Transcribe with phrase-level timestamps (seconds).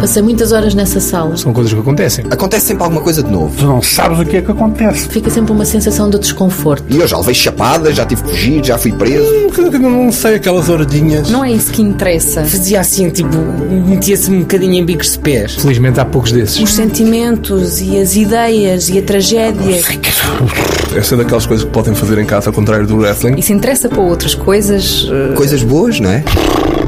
[0.00, 1.36] Passei muitas horas nessa sala.
[1.36, 2.24] São coisas que acontecem.
[2.30, 3.54] Acontece sempre alguma coisa de novo.
[3.56, 5.08] Tu não sabes o que é que acontece.
[5.08, 6.84] Fica sempre uma sensação de desconforto.
[6.88, 9.24] E eu já levei chapada, já tive que fugir, já fui preso.
[9.24, 11.30] Hum, Não sei, aquelas horadinhas.
[11.30, 12.44] Não é isso que interessa.
[12.44, 15.54] Fazia assim, tipo, metia-se um bocadinho em bicos de pés.
[15.54, 16.60] Felizmente há poucos desses.
[16.60, 19.80] Os sentimentos e as ideias e a tragédia.
[20.96, 23.34] Essa é daquelas coisas que podem fazer em casa, ao contrário do wrestling.
[23.36, 26.22] E se interessa para outras coisas, eh, Coisas boas, não é?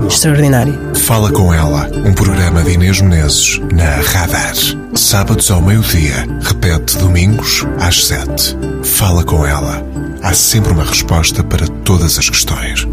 [0.09, 0.95] Extraordinário.
[0.95, 4.55] Fala com ela, um programa de Inês Menezes na Radar.
[4.95, 8.57] Sábados ao meio-dia, repete domingos às sete.
[8.83, 9.85] Fala com ela.
[10.23, 12.87] Há sempre uma resposta para todas as questões.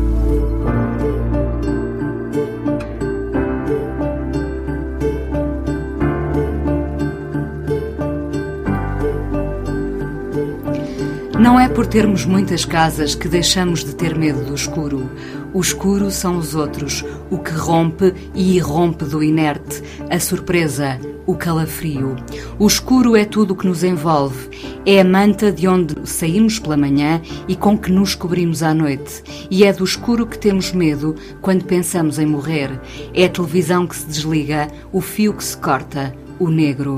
[11.39, 15.09] Não é por termos muitas casas que deixamos de ter medo do escuro.
[15.53, 21.35] O escuro são os outros, o que rompe e irrompe do inerte, a surpresa, o
[21.35, 22.15] calafrio.
[22.57, 24.49] O escuro é tudo o que nos envolve,
[24.83, 29.21] é a manta de onde saímos pela manhã e com que nos cobrimos à noite.
[29.51, 32.71] E é do escuro que temos medo quando pensamos em morrer.
[33.13, 36.97] É a televisão que se desliga, o fio que se corta, o negro.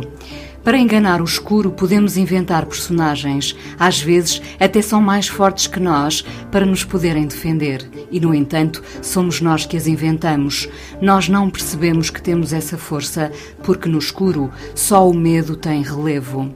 [0.66, 3.56] Para enganar o escuro, podemos inventar personagens.
[3.78, 7.88] Às vezes, até são mais fortes que nós para nos poderem defender.
[8.10, 10.68] E, no entanto, somos nós que as inventamos.
[11.00, 16.52] Nós não percebemos que temos essa força porque no escuro só o medo tem relevo.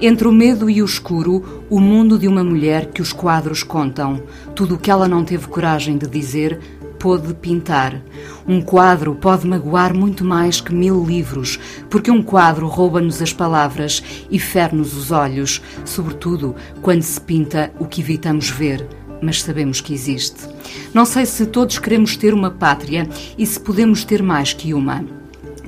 [0.00, 4.22] Entre o medo e o escuro, o mundo de uma mulher que os quadros contam.
[4.54, 6.58] Tudo o que ela não teve coragem de dizer
[7.02, 8.00] pôde pintar.
[8.46, 11.58] Um quadro pode magoar muito mais que mil livros,
[11.90, 14.00] porque um quadro rouba-nos as palavras
[14.30, 18.86] e fere-nos os olhos, sobretudo quando se pinta o que evitamos ver.
[19.20, 20.48] Mas sabemos que existe.
[20.94, 25.04] Não sei se todos queremos ter uma pátria e se podemos ter mais que uma.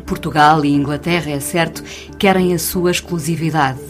[0.07, 1.83] Portugal e Inglaterra, é certo,
[2.17, 3.81] querem a sua exclusividade.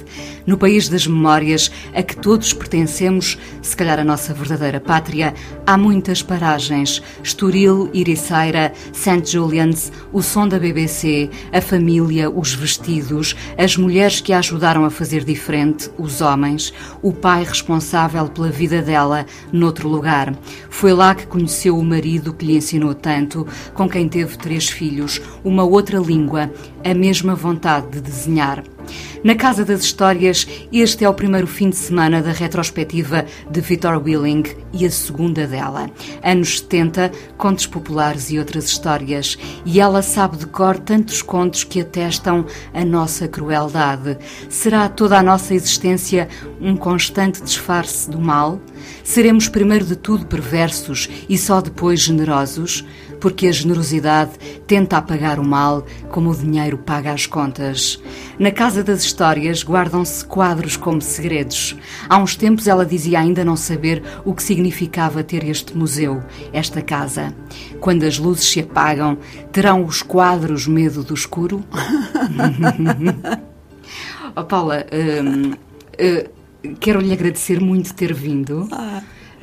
[0.47, 5.33] No país das memórias a que todos pertencemos, se calhar a nossa verdadeira pátria,
[5.67, 7.03] há muitas paragens.
[7.23, 9.25] Estoril, Iriceira, St.
[9.25, 14.91] Julian's, o som da BBC, a família, os vestidos, as mulheres que a ajudaram a
[14.91, 20.35] fazer diferente, os homens, o pai responsável pela vida dela noutro lugar.
[20.69, 25.23] Foi lá que conheceu o marido que lhe ensinou tanto, com quem teve três filhos,
[25.43, 26.53] uma outra língua,
[26.85, 28.74] a mesma vontade de desenhar.
[29.23, 34.03] Na Casa das Histórias, este é o primeiro fim de semana da retrospectiva de Victor
[34.03, 35.91] Willing e a segunda dela.
[36.23, 39.39] Anos 70, contos populares e outras histórias.
[39.65, 42.45] E ela sabe de cor tantos contos que atestam
[42.75, 44.19] a nossa crueldade.
[44.49, 46.29] Será toda a nossa existência
[46.61, 48.61] um constante disfarce do mal?
[49.03, 52.85] Seremos primeiro de tudo perversos e só depois generosos?
[53.25, 54.33] Porque a generosidade
[54.67, 57.99] tenta apagar o mal como o dinheiro paga as contas.
[58.39, 61.75] Na Casa das Histórias guardam-se quadros como segredos.
[62.07, 66.83] Há uns tempos ela dizia ainda não saber o que significava ter este museu, esta
[66.83, 67.35] casa.
[67.81, 69.17] Quando as luzes se apagam,
[69.51, 71.65] terão os quadros medo do escuro?
[74.37, 78.69] oh, Paula, hum, uh, quero lhe agradecer muito ter vindo.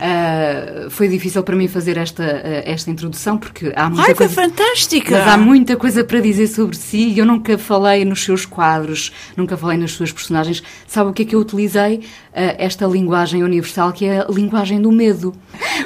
[0.01, 4.27] Uh, foi difícil para mim fazer esta, uh, esta introdução porque há muita Ai, foi
[4.27, 4.33] coisa.
[4.33, 5.11] fantástica!
[5.11, 9.11] Mas há muita coisa para dizer sobre si e eu nunca falei nos seus quadros,
[9.37, 10.63] nunca falei nas suas personagens.
[10.87, 11.97] Sabe o que é que eu utilizei?
[11.97, 15.35] Uh, esta linguagem universal que é a linguagem do medo.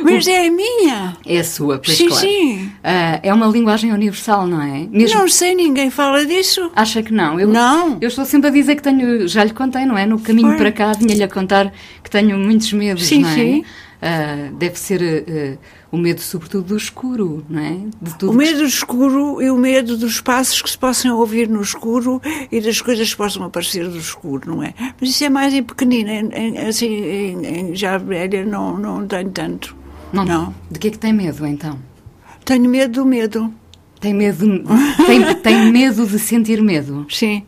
[0.02, 1.18] Mas é a minha!
[1.26, 2.22] É a sua, pois Sim, claro.
[2.26, 2.72] sim.
[2.84, 4.88] Ah, é uma linguagem universal, não é?
[4.90, 6.72] Mesmo Não sei, ninguém fala disso.
[6.76, 7.38] Acha que não?
[7.40, 7.98] Eu, Não.
[8.00, 10.06] Eu estou sempre a dizer que tenho, já lhe contei, não é?
[10.06, 10.58] No caminho Foi.
[10.58, 13.34] para cá vinha-lhe a contar que tenho muitos medos, Sim, não é?
[13.34, 13.66] sim.
[14.08, 15.58] Ah, deve ser ah,
[15.92, 17.78] o medo, sobretudo, do escuro, não é?
[18.24, 22.22] O medo do escuro e o medo dos passos que se possam ouvir no escuro
[22.52, 24.76] e das coisas que possam aparecer do escuro, não é?
[25.02, 29.08] Mas isso é mais em pequenina, em- em- assim, em- em já velha não, não
[29.08, 29.76] tenho tanto.
[30.14, 30.54] Não, Não.
[30.70, 31.80] De que é que tem medo, então?
[32.46, 33.52] Tenho medo do medo,
[34.00, 34.46] Tem medo,
[35.08, 37.08] tem, tem medo de sentir medo?
[37.10, 37.44] sim.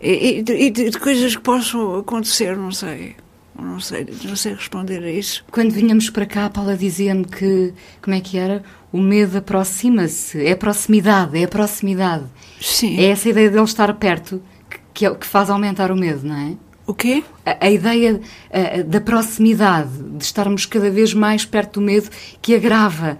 [0.00, 3.16] E, e e de- de coisas que possam acontecer, não sei.
[3.58, 5.44] Não sei, não sei responder a isso.
[5.50, 8.62] Quando vinhamos para cá, a Paula dizia-me que, como é que era?
[8.92, 12.24] O medo aproxima-se, é a proximidade, é a proximidade.
[12.60, 12.98] Sim.
[12.98, 14.40] É essa ideia dele estar perto
[14.70, 16.56] que, que, é que faz aumentar o medo, não é?
[16.86, 17.22] O quê?
[17.44, 22.08] A, a ideia eh, da proximidade, de estarmos cada vez mais perto do medo,
[22.40, 23.18] que agrava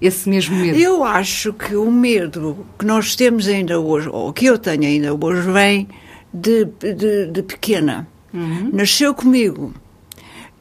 [0.00, 0.78] esse mesmo medo.
[0.78, 5.14] Eu acho que o medo que nós temos ainda hoje, ou que eu tenho ainda
[5.14, 5.88] hoje, vem
[6.32, 8.06] de, de, de pequena.
[8.72, 9.74] Nasceu comigo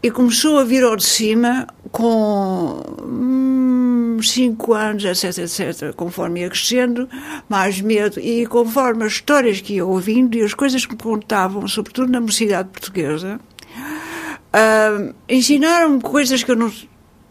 [0.01, 6.41] e começou a vir ao de cima com hum, últimos cinco anos, etc, etc, conforme
[6.41, 7.07] ia crescendo,
[7.47, 11.67] mais medo, e conforme as histórias que ia ouvindo e as coisas que me contavam,
[11.67, 13.39] sobretudo na mocidade portuguesa,
[14.53, 16.71] uh, ensinaram-me coisas que eu não,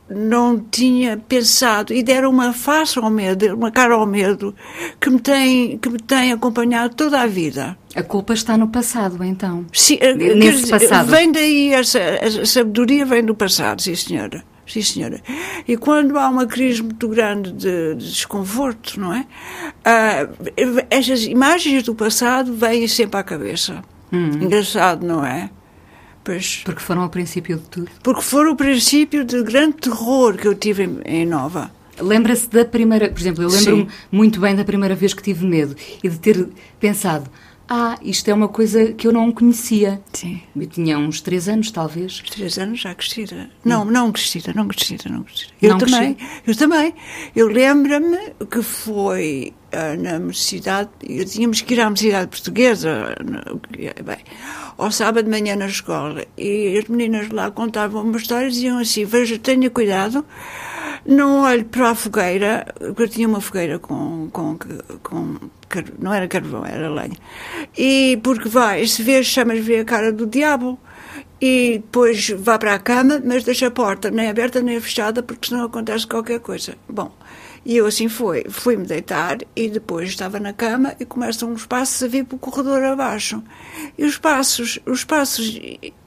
[0.08, 4.54] não tinha pensado e deram uma face ao medo, uma cara ao medo,
[5.00, 7.76] que me tem, que me tem acompanhado toda a vida.
[7.94, 9.66] A culpa está no passado, então.
[9.72, 11.10] Sim, eh, Nesse dizer, passado.
[11.10, 14.44] Vem daí, essa, essa sabedoria vem do passado, sim senhora.
[14.66, 15.20] Sim, senhora.
[15.66, 19.24] E quando há uma crise muito grande de, de desconforto, não é?
[19.84, 20.28] Ah,
[20.90, 23.82] estas imagens do passado vêm sempre à cabeça.
[24.12, 25.50] Engraçado, não é?
[26.64, 27.88] Porque foram ao princípio de tudo.
[28.02, 31.70] porque foram o princípio de grande terror que eu tive em, em Nova.
[31.98, 35.74] Lembra-se da primeira, por exemplo, eu lembro-me muito bem da primeira vez que tive medo
[36.02, 36.46] e de ter
[36.78, 37.30] pensado:
[37.68, 40.00] ah, isto é uma coisa que eu não conhecia.
[40.12, 40.40] Sim.
[40.54, 42.22] Eu tinha uns três anos, talvez.
[42.30, 43.50] Três anos já crescida.
[43.64, 45.52] Não, não crescida, não crescida, não crescida.
[45.60, 46.16] Eu Não também,
[46.46, 46.94] eu também.
[47.34, 53.16] Eu lembro-me que foi ah, na universidade, eu tínhamos que ir à universidade portuguesa,
[54.04, 54.18] bem,
[54.78, 58.78] ao sábado de manhã na escola, e as meninas lá contavam uma história e diziam
[58.78, 60.24] assim, veja, tenha cuidado,
[61.06, 64.58] não olhe para a fogueira, porque eu tinha uma fogueira com, com,
[65.02, 65.36] com
[65.98, 67.16] não era carvão, era lenha.
[67.76, 70.78] E porque vai, se vê chamas, vê a cara do diabo.
[71.40, 75.48] E depois vá para a cama, mas deixa a porta nem aberta nem fechada, porque
[75.48, 76.74] senão acontece qualquer coisa.
[76.88, 77.12] Bom,
[77.64, 78.46] e eu assim foi.
[78.48, 82.38] Fui-me deitar e depois estava na cama e começam uns passos a vir para o
[82.38, 83.42] corredor abaixo.
[83.98, 85.60] E os passos, os passos,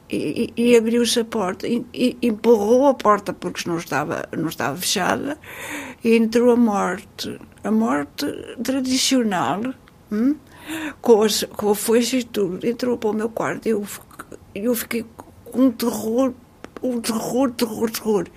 [0.09, 4.47] e, e- e abriu-se a porta, e, e empurrou a porta porque não estava, não
[4.49, 5.37] estava fechada,
[6.03, 7.39] e entrou a morte.
[7.63, 8.25] A morte
[8.63, 9.61] tradicional,
[10.11, 10.35] hum?
[11.01, 11.19] com,
[11.55, 13.67] com a foice e tudo, entrou para o meu quarto.
[13.67, 13.85] Eu,
[14.55, 15.05] eu fiquei
[15.45, 16.33] com um terror,
[16.81, 18.27] um terror, terror, terror.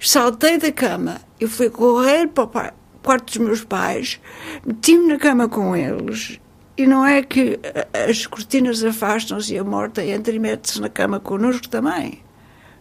[0.00, 4.20] Saltei da cama, eu fui correr para o quarto dos meus pais,
[4.64, 6.38] meti-me na cama com eles.
[6.80, 7.58] E não é que
[7.94, 12.20] a- as cortinas afastam-se e a morta entra e mete-se na cama connosco também.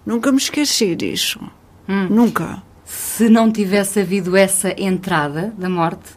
[0.05, 1.39] Nunca me esqueci disso.
[2.09, 2.63] Nunca.
[2.85, 6.11] Se não tivesse havido essa entrada da morte,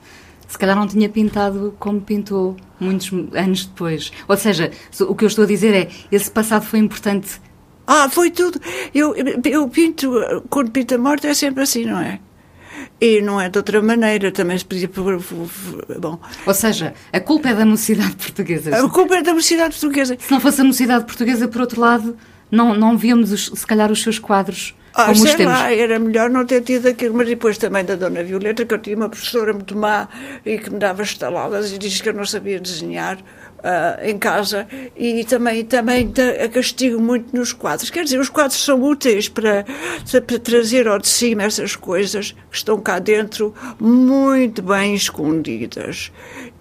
[0.47, 4.13] se calhar não tinha pintado como pintou muitos anos depois.
[4.29, 4.71] Ou seja,
[5.01, 7.41] o que eu estou a dizer é, esse passado foi importante.
[7.87, 8.61] Ah, foi tudo.
[8.95, 9.15] Eu,
[9.45, 10.13] eu pinto,
[10.49, 12.21] quando pinto a morte é sempre assim, não é?
[13.01, 14.89] E não é de outra maneira, também se podia.
[15.99, 18.77] Bom, Ou seja, a culpa é da mocidade portuguesa.
[18.77, 20.17] a culpa é da mocidade portuguesa.
[20.19, 22.17] Se não fosse a mocidade portuguesa, por outro lado,
[22.51, 26.29] não, não víamos, os- se calhar, os seus quadros Ah, como sei lá, era melhor
[26.29, 29.53] não ter tido aquilo, mas depois também da Dona Violeta, que eu tinha uma professora
[29.55, 30.07] muito má
[30.45, 33.17] e que me dava estaladas e disse que eu não sabia desenhar
[33.63, 34.67] ah, em casa
[34.97, 37.91] e também, também ta- a castigo muito nos quadros.
[37.91, 39.65] Quer dizer, os quadros são úteis para,
[40.27, 46.11] para trazer ao de cima essas coisas que estão cá dentro muito bem escondidas.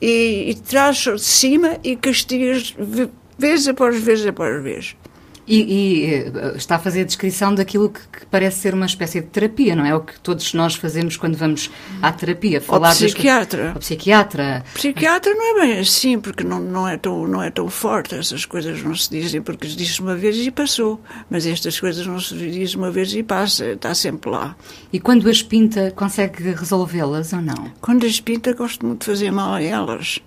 [0.02, 4.96] E, e traz ao de cima e castigas ve- vez após vez após vez.
[5.48, 9.22] E, e, eh, está a fazer a descrição daquilo que, que parece ser uma espécie
[9.22, 9.94] de terapia, não é?
[9.96, 11.70] O que todos nós fazemos quando vamos
[12.02, 12.62] à terapia.
[12.62, 13.72] Falar das- psiquiatra.
[13.74, 14.64] Ao psiquiatra.
[14.74, 18.14] Psiquiatra não é bem assim, porque não, não, é tão, não é tão forte.
[18.16, 21.02] Essas coisas não se dizem porque se diz uma vez e passou.
[21.30, 24.56] Mas estas coisas não se diz uma vez e passa, está sempre lá.
[24.94, 27.72] E quando as pinta, consegue resolvê-las ou não?
[27.82, 30.20] Quando as pinta, gosto muito de fazer mal a elas.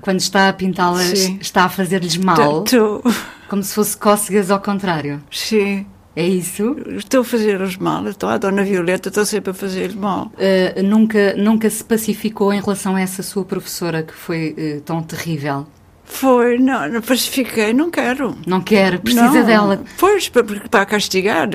[0.00, 3.02] Quando está a pintá-las, está a fazer-lhes mal, Estou,
[3.48, 5.22] como se fosse cócegas ao contrário.
[5.30, 5.86] sim,
[6.16, 6.76] É isso?
[6.96, 8.06] estou a fazer-os mal.
[8.08, 10.30] Estou à Dona Violeta, estou sempre a fazer-lhe mal.
[10.34, 15.02] Uh, nunca, nunca se pacificou em relação a essa sua professora que foi uh, tão
[15.02, 15.66] terrível?
[16.04, 18.36] Foi, não, não pacifiquei, não quero.
[18.46, 19.46] Não quer, precisa Não.
[19.46, 19.82] dela.
[19.98, 21.48] Pois, para, para castigar.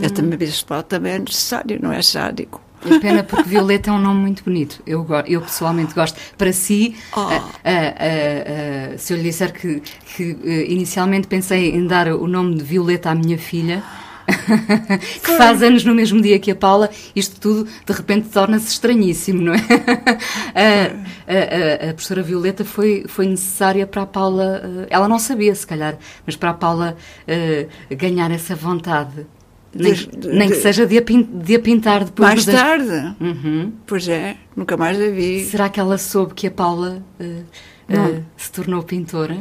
[0.00, 2.60] Eu também, bispo também é necessário, não é sádico.
[2.88, 4.82] É pena porque Violeta é um nome muito bonito.
[4.86, 6.18] Eu, eu pessoalmente gosto.
[6.38, 7.20] Para si, Oh.
[7.20, 9.82] ah, ah, ah, se eu lhe disser que,
[10.16, 13.82] que eh, inicialmente pensei em dar o nome de Violeta à minha filha,
[15.24, 19.40] que faz anos no mesmo dia que a Paula, isto tudo de repente torna-se estranhíssimo,
[19.42, 19.58] não é?
[19.58, 25.18] a, a- a- a professora Violeta foi, foi necessária para a Paula, eh, ela não
[25.18, 25.96] sabia se calhar,
[26.26, 26.96] mas para a Paula
[27.26, 29.26] eh, ganhar essa vontade.
[29.72, 32.54] Nem, De- de- nem que seja de a, pin- de a pintar depois Mais das-
[32.54, 33.14] tarde.
[33.20, 33.72] Uhum.
[33.86, 35.44] Pois é, nunca mais a vi.
[35.44, 37.42] Será que ela soube que a Paula eh,
[37.88, 38.24] Não.
[38.36, 39.38] se tornou pintora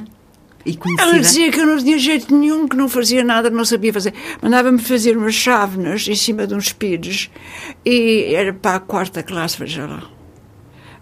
[0.65, 1.19] e Ela conhecida?
[1.19, 4.13] dizia que eu não tinha jeito nenhum, que não fazia nada, não sabia fazer.
[4.41, 7.31] Mandava-me fazer umas chávenas em cima de uns pires
[7.83, 10.03] e era para a quarta classe, veja lá.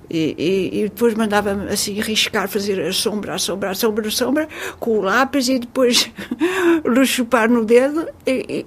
[0.10, 4.12] E, e, e depois mandava-me assim riscar, fazer a sombra, a sombra, a sombra, a
[4.12, 4.50] sombra,
[4.80, 6.10] com o lápis e depois
[7.06, 8.66] chupar no dedo e,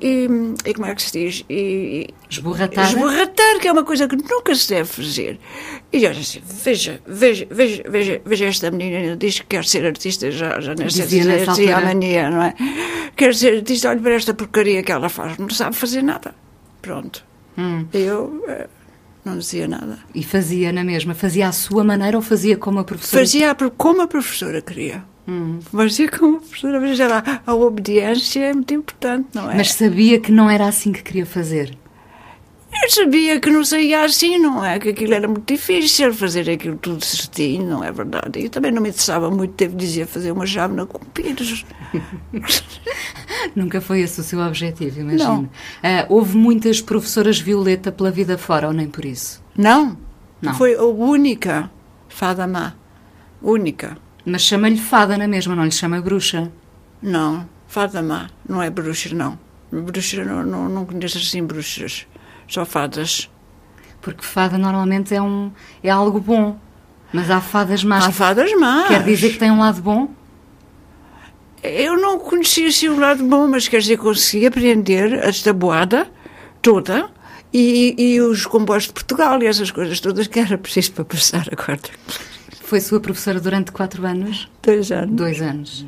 [0.66, 1.44] e, como é que se diz?
[1.48, 2.88] E, Esborratar.
[2.88, 5.40] Esborratar, que é uma coisa que nunca se deve fazer.
[5.92, 10.30] E eu assim, veja, veja, veja, veja, veja esta menina, diz que quer ser artista,
[10.30, 12.54] já, já nessa Dizia mania, não é?
[13.16, 16.34] Quer ser artista, olha para esta porcaria que ela faz, não sabe fazer nada.
[16.80, 17.24] Pronto.
[17.58, 17.86] Hum.
[17.92, 18.68] Eu eh,
[19.24, 19.98] não dizia nada.
[20.14, 21.14] E fazia na mesma?
[21.14, 23.22] Fazia à sua maneira ou fazia como a professora?
[23.22, 25.04] Fazia como a professora queria.
[25.28, 25.58] Hum.
[25.60, 29.56] Fazia como a professora, veja lá, a obediência é muito importante, não é?
[29.56, 31.76] Mas sabia que não era assim que queria fazer.
[32.72, 34.78] Eu sabia que não saía assim, não é?
[34.78, 38.38] Que aquilo era muito difícil, fazer aquilo tudo certinho, não é verdade?
[38.38, 41.64] E também não me interessava muito, devo dizer, fazer uma chávena com pires.
[43.56, 45.50] Nunca foi esse o seu objetivo, imagino.
[45.82, 49.42] Ah, houve muitas professoras Violeta pela vida fora, ou nem por isso?
[49.56, 49.98] Não,
[50.40, 50.54] Não.
[50.54, 51.70] foi a única
[52.08, 52.74] fada má.
[53.42, 53.96] Única.
[54.24, 56.52] Mas chama-lhe fada na mesma, não lhe chama bruxa.
[57.02, 58.28] Não, fada má.
[58.48, 59.38] Não é bruxa, não.
[59.72, 62.06] Bruxa, não, não, não conheço assim bruxas.
[62.50, 63.30] Só fadas.
[64.02, 65.52] Porque fada normalmente é, um,
[65.82, 66.58] é algo bom.
[67.12, 68.04] Mas há fadas más.
[68.04, 68.88] Há fadas más.
[68.88, 70.10] Quer dizer que tem um lado bom?
[71.62, 76.10] Eu não conhecia assim o lado bom, mas quer dizer, consegui aprender a tabuada
[76.60, 77.08] toda
[77.52, 81.46] e, e os compostos de Portugal e essas coisas todas que era preciso para passar
[81.52, 81.90] a quarta.
[82.70, 84.48] Foi sua professora durante quatro anos?
[84.62, 85.16] Dois anos.
[85.16, 85.84] Dois anos.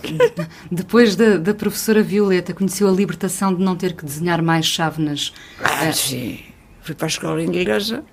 [0.00, 4.64] De- depois da, da professora Violeta, conheceu a libertação de não ter que desenhar mais
[4.64, 5.32] chávenas.
[5.60, 6.38] Ah, sim.
[6.82, 8.04] Fui para a escola inglesa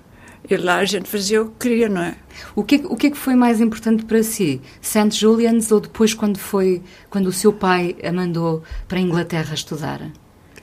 [0.50, 2.16] e lá a gente fazia o que queria, não é?
[2.56, 4.60] O que, é que- o que é que foi mais importante para si?
[4.82, 5.12] St.
[5.12, 10.02] Julian's ou depois quando foi quando o seu pai a mandou para a Inglaterra estudar?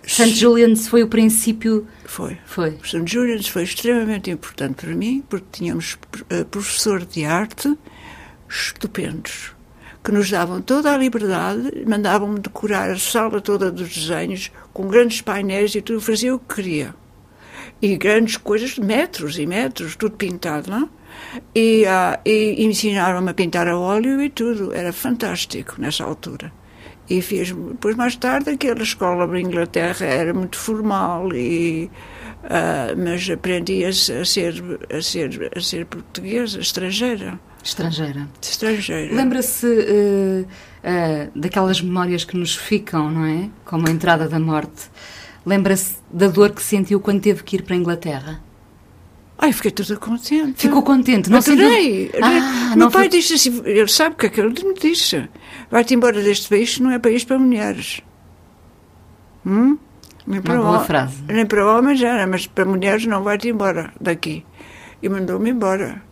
[0.06, 0.30] St.
[0.30, 1.84] Julian's foi o princípio.
[2.04, 2.38] Foi.
[2.46, 2.78] Foi.
[2.84, 3.02] St.
[3.04, 5.98] Julian's foi extremamente importante para mim, porque tínhamos
[6.30, 7.76] eh, professor de arte
[8.48, 9.52] estupendos,
[10.04, 15.20] que nos davam toda a liberdade, mandavam-me decorar a sala toda dos desenhos, com grandes
[15.20, 16.94] painéis e tudo, fazia o que queria.
[17.82, 20.88] E grandes coisas, metros e metros, tudo pintado, não?
[21.52, 24.72] E, ah, e ensinaram-me a pintar a óleo e tudo.
[24.72, 26.52] Era fantástico nessa altura.
[27.08, 31.88] E fiz, depois mais tarde, aquela escola da Inglaterra era muito formal e
[32.44, 34.54] ah, mas aprendi a, se- a ser
[34.92, 38.28] a ser a ser portuguesa, estrangeira, Estrangeira.
[38.42, 39.14] estrangeira.
[39.14, 40.44] Lembra-se eh,
[40.82, 43.50] eh, daquelas memórias que nos ficam, não é?
[43.64, 44.88] Como a entrada da morte.
[45.44, 48.40] Lembra-se da dor que sentiu quando teve que ir para a Inglaterra?
[49.38, 50.62] Ai, fiquei toda contente.
[50.62, 52.06] Ficou contente, não Adorei.
[52.10, 52.20] sentiu...
[52.24, 53.18] Ah, Meu não pai foi...
[53.18, 55.28] disse assim, ele sabe o que é que ele me disse.
[55.70, 58.00] Vai-te embora deste país, não é país para mulheres.
[59.44, 59.76] Hum?
[60.26, 61.22] Nem para boa ho- frase.
[61.28, 64.44] Nem para homens era, mas para mulheres não vai-te embora daqui.
[65.02, 66.02] E mandou-me embora.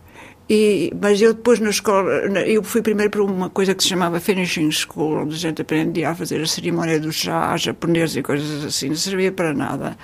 [0.47, 2.07] E, mas eu depois na escola,
[2.45, 6.11] eu fui primeiro para uma coisa que se chamava Finishing School, onde a gente aprendia
[6.11, 9.97] a fazer a cerimónia do chá japonês e coisas assim, não servia para nada.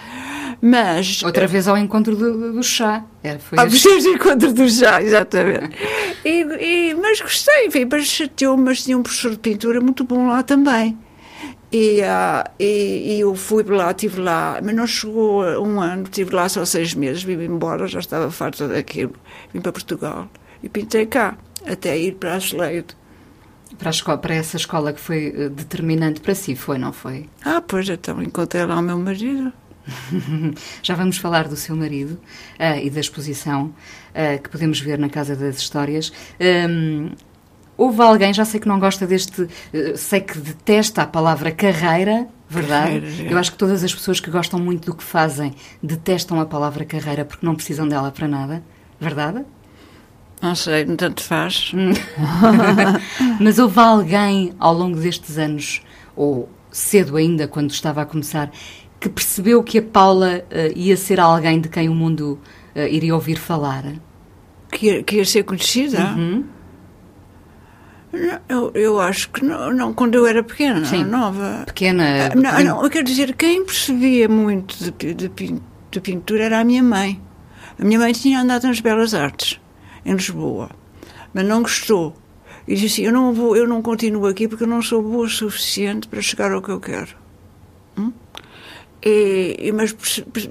[0.60, 3.04] Mas Outra vez ao encontro do, do chá.
[3.24, 5.76] Era, foi ah, este- encontro do chá, exatamente.
[6.26, 6.42] E,
[6.90, 10.42] e- mas gostei, enfim, mas chateou-me, mas tinha um professor de pintura muito bom lá
[10.42, 10.98] também.
[11.72, 16.04] E, ah, e, e eu fui para lá, estive lá, mas não chegou um ano,
[16.04, 19.14] estive lá só seis meses, vim embora, já estava farta daquilo.
[19.54, 20.28] Vim para Portugal
[20.62, 22.98] e pintei cá, até ir para a Slade.
[23.78, 27.30] para, a escola, para essa escola que foi eh, determinante para si, foi, não foi?
[27.46, 29.54] Ah, pois então encontrei lá o meu marido.
[30.84, 32.20] Já vamos falar do seu marido
[32.60, 33.74] ah, e da exposição
[34.14, 36.12] ah, que podemos ver na Casa das Histórias.
[36.40, 37.12] Hum,
[37.82, 42.28] houve alguém, já sei que não gosta deste, eh, sei que detesta a palavra carreira,
[42.48, 43.02] verdade?
[43.02, 43.32] Carreira.
[43.32, 46.86] Eu acho que todas as pessoas que gostam muito do que fazem detestam a palavra
[46.86, 48.64] carreira porque não precisam dela para nada,
[49.00, 49.44] verdade?
[50.40, 51.72] Não sei, não tanto faz.
[53.42, 55.82] Mas houve alguém ao longo destes anos,
[56.16, 58.52] ou cedo ainda, quando estava a começar,
[59.00, 62.40] que percebeu que a Paula eh, ia ser alguém de quem o mundo
[62.76, 63.86] eh, iria ouvir falar?
[64.72, 66.14] Que ia, que ia ser conhecida?
[66.16, 66.61] Uhum.
[68.50, 71.04] Eu, eu acho que não, não, quando eu era pequena, Sim.
[71.06, 71.64] nova.
[71.66, 72.32] Pequena.
[72.32, 75.30] Ah, Não, não, eu quero dizer, quem percebia muito de, de,
[75.90, 77.22] de pintura era a minha mãe.
[77.80, 79.60] A minha mãe tinha andado nas Belas Artes,
[80.06, 80.70] em Lisboa,
[81.34, 82.16] mas não gostou.
[82.68, 85.26] E disse assim, eu não, vou, eu não continuo aqui porque eu não sou boa
[85.26, 87.16] o suficiente para chegar ao que eu quero.
[87.98, 88.12] Hum?
[89.04, 89.96] E, mas,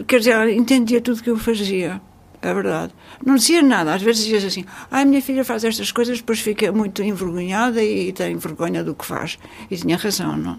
[0.08, 2.00] quer dizer, ela entendia tudo que eu fazia.
[2.42, 2.92] É verdade.
[3.24, 3.94] Não dizia nada.
[3.94, 8.12] Às vezes dizia assim: ai, minha filha faz estas coisas, depois fica muito envergonhada e
[8.12, 9.38] tem vergonha do que faz.
[9.70, 10.58] E tinha razão, não?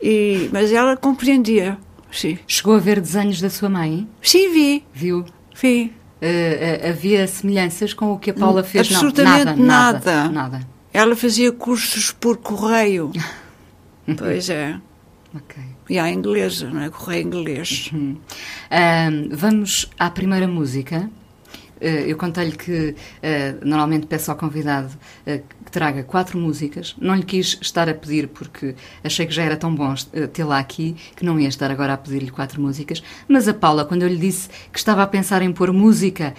[0.00, 1.78] E, mas ela compreendia.
[2.10, 2.38] Sim.
[2.46, 4.08] Chegou a ver desenhos da sua mãe?
[4.22, 4.84] Sim, vi.
[4.94, 5.24] Viu?
[5.54, 5.92] Vi.
[6.20, 8.90] Eh, eh, havia semelhanças com o que a Paula fez?
[8.90, 10.14] Absolutamente não, nada, nada.
[10.14, 10.30] nada.
[10.30, 10.68] nada.
[10.92, 13.12] Ela fazia cursos por correio.
[14.16, 14.80] pois é.
[15.34, 15.62] Ok.
[15.88, 16.90] E à inglesa, não é?
[16.90, 17.90] Correio inglês.
[17.92, 21.10] Ahm, vamos à primeira música.
[21.80, 24.90] Eh, eu contei-lhe que eh, normalmente peço ao convidado
[25.26, 26.94] eh, que traga quatro músicas.
[27.00, 29.94] Não lhe quis estar a pedir porque achei que já era tão bom
[30.32, 33.02] tê-la aqui que não ia estar agora a pedir-lhe quatro músicas.
[33.26, 36.34] Mas a Paula, quando eu lhe disse que estava a pensar em pôr música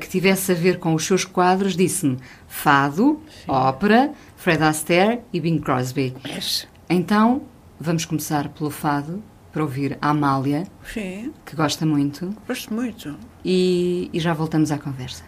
[0.00, 5.58] que tivesse a ver com os seus quadros, disse-me fado, ópera, Fred Astaire e Bing
[5.58, 6.14] Crosby.
[6.26, 6.66] Yes.
[6.88, 7.42] Então,
[7.80, 13.16] vamos começar pelo fado para ouvir a Amália, Sim, que gosta muito, gosto muito.
[13.44, 15.24] e, e já voltamos à conversa.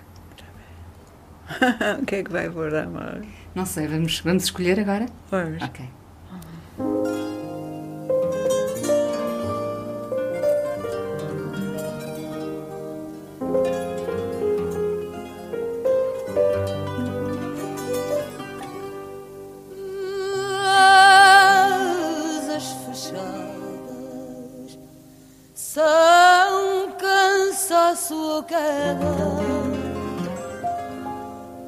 [2.00, 3.23] o que é que vai pôr a mão?
[3.55, 5.07] Não sei, vamos, vamos escolher agora?
[5.31, 5.62] Vamos.
[5.62, 5.85] Ok.
[28.15, 29.15] Ou queda,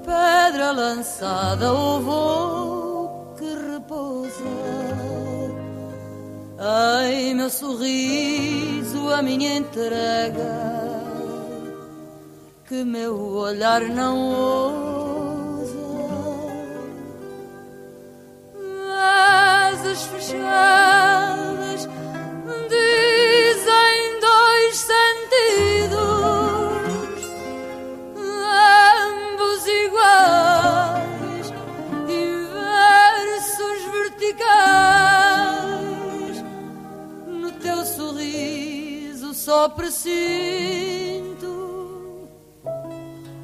[0.04, 4.44] pedra lançada ou voo que repousa.
[6.58, 10.52] Ai, meu sorriso, a minha entrega,
[12.66, 14.90] que meu olhar não ousa.
[19.00, 20.79] asas fechadas
[39.60, 41.46] só presinto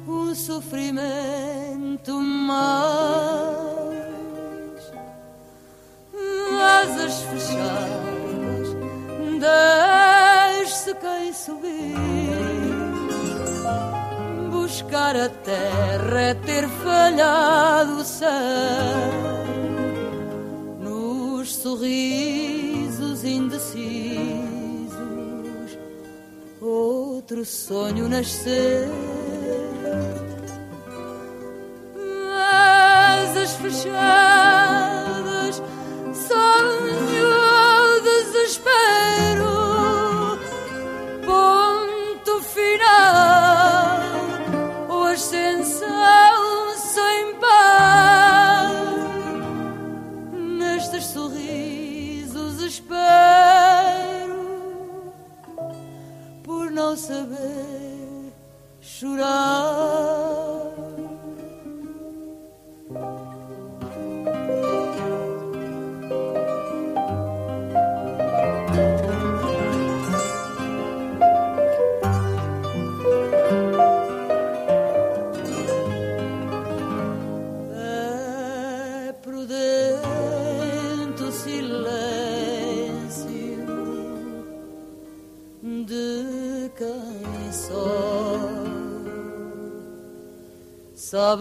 [0.07, 2.57] o sofrimento mais
[6.59, 8.67] asas fechadas,
[10.59, 11.93] deixe-se quem subir.
[14.49, 18.31] Buscar a terra é ter falhado o céu.
[20.79, 24.56] Nos sorrisos indecisos,
[26.61, 28.87] outro sonho nascer.
[32.39, 34.26] Asas fechadas,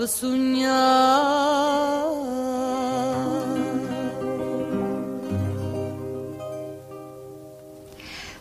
[0.06, 0.76] sonhar.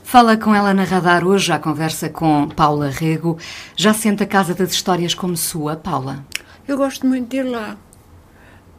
[0.04, 3.38] Fala com ela na radar hoje, à conversa com Paula Rego.
[3.76, 6.24] Já sente a Casa das Histórias como sua, Paula?
[6.68, 7.76] Eu gosto muito de ir lá.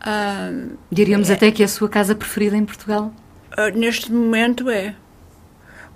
[0.01, 0.51] Ah,
[0.91, 3.13] Diríamos até que é a sua casa preferida em Portugal.
[3.57, 4.95] ah, neste momento é.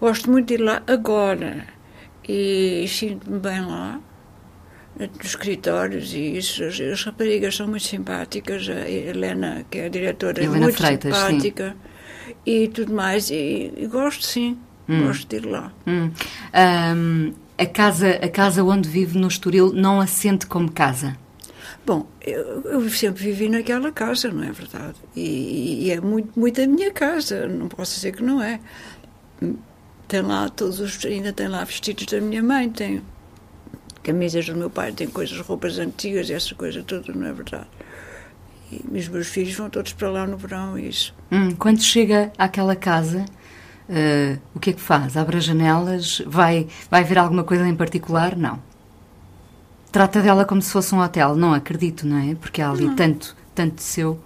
[0.00, 1.66] Gosto muito de ir lá agora.
[2.28, 4.00] E sinto-me bem lá.
[5.16, 6.64] Nos escritórios e isso.
[6.64, 8.68] As, as raparigas são muito simpáticas.
[8.68, 11.26] A Helena, que é a diretora, é Helena muito Freitas, sim.
[11.26, 11.76] simpática.
[12.44, 13.30] E tudo mais.
[13.30, 14.58] E, e gosto, sim.
[14.98, 15.72] Gosto de ir lá.
[15.86, 16.10] Hum.
[16.52, 21.16] Ahm, a, casa, a casa onde vive no Estoril não a sente como casa.
[21.86, 24.96] Bom, eu, eu sempre vivi naquela casa, não é verdade?
[25.14, 28.60] E, e é muito, muito a minha casa, não posso dizer que não é.
[30.08, 31.04] Tem lá todos os.
[31.04, 33.02] ainda tem lá vestidos da minha mãe, tem
[34.02, 37.66] camisas do meu pai, tem coisas, roupas antigas, essa coisa toda, não é verdade?
[38.70, 41.14] E os meus filhos vão todos para lá no verão, e isso.
[41.30, 43.24] Hum, quando chega àquela casa,
[43.90, 45.16] ah, o que é que faz?
[45.16, 46.22] Abre as janelas?
[46.24, 48.36] Vai, vai ver alguma coisa em particular?
[48.36, 48.62] Não.
[49.90, 51.34] Trata dela como se fosse um hotel?
[51.34, 52.36] Não acredito, não é?
[52.36, 54.20] Porque há ali tanto, tanto seu.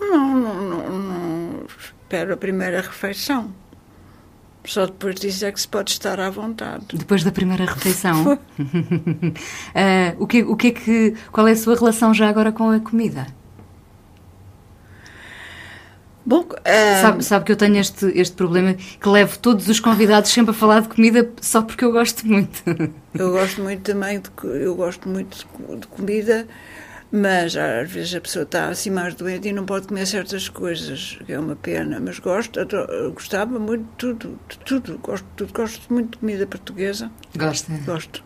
[0.00, 3.52] Não, não, não, não espero a primeira refeição.
[4.64, 6.84] Só depois disso é que se pode estar à vontade.
[6.92, 8.38] Depois da primeira refeição.
[9.74, 11.14] Ah, o, que, o que é que.
[11.32, 13.26] Qual é a sua relação já agora com a comida?
[16.24, 20.30] Bom, ah, Sabe, sabe que eu tenho este, este problema que levo todos os convidados
[20.30, 22.62] sempre a falar de comida só porque eu gosto muito.
[23.14, 26.46] eu gosto muito também de, eu gosto muito de, de comida,
[27.12, 31.18] mas às vezes a pessoa está assim mais doente e não pode comer certas coisas,
[31.26, 35.30] que é uma pena, mas gosto, adoro- gostava muito de tudo, de tudo, gosto de
[35.36, 37.72] tudo, gosto muito de comida portuguesa, Gosta?
[37.84, 38.22] gosto.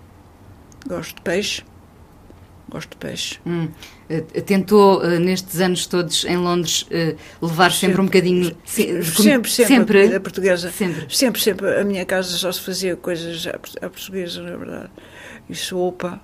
[0.87, 1.63] Gosto de peixe.
[2.69, 3.39] Gosto de peixe.
[3.47, 3.69] Hum.
[4.09, 8.55] Eh, Tentou, eh, nestes anos todos em Londres, eh, levar sempre, um bocadinho.
[8.65, 10.71] se- com- Sempre, sempre, a comida portuguesa.
[10.71, 11.07] Sempre.
[11.15, 11.81] Sempre, sempre.
[11.81, 14.91] A minha casa só se fazia coisas à portuguesa, na verdade.
[15.49, 16.21] E sopa,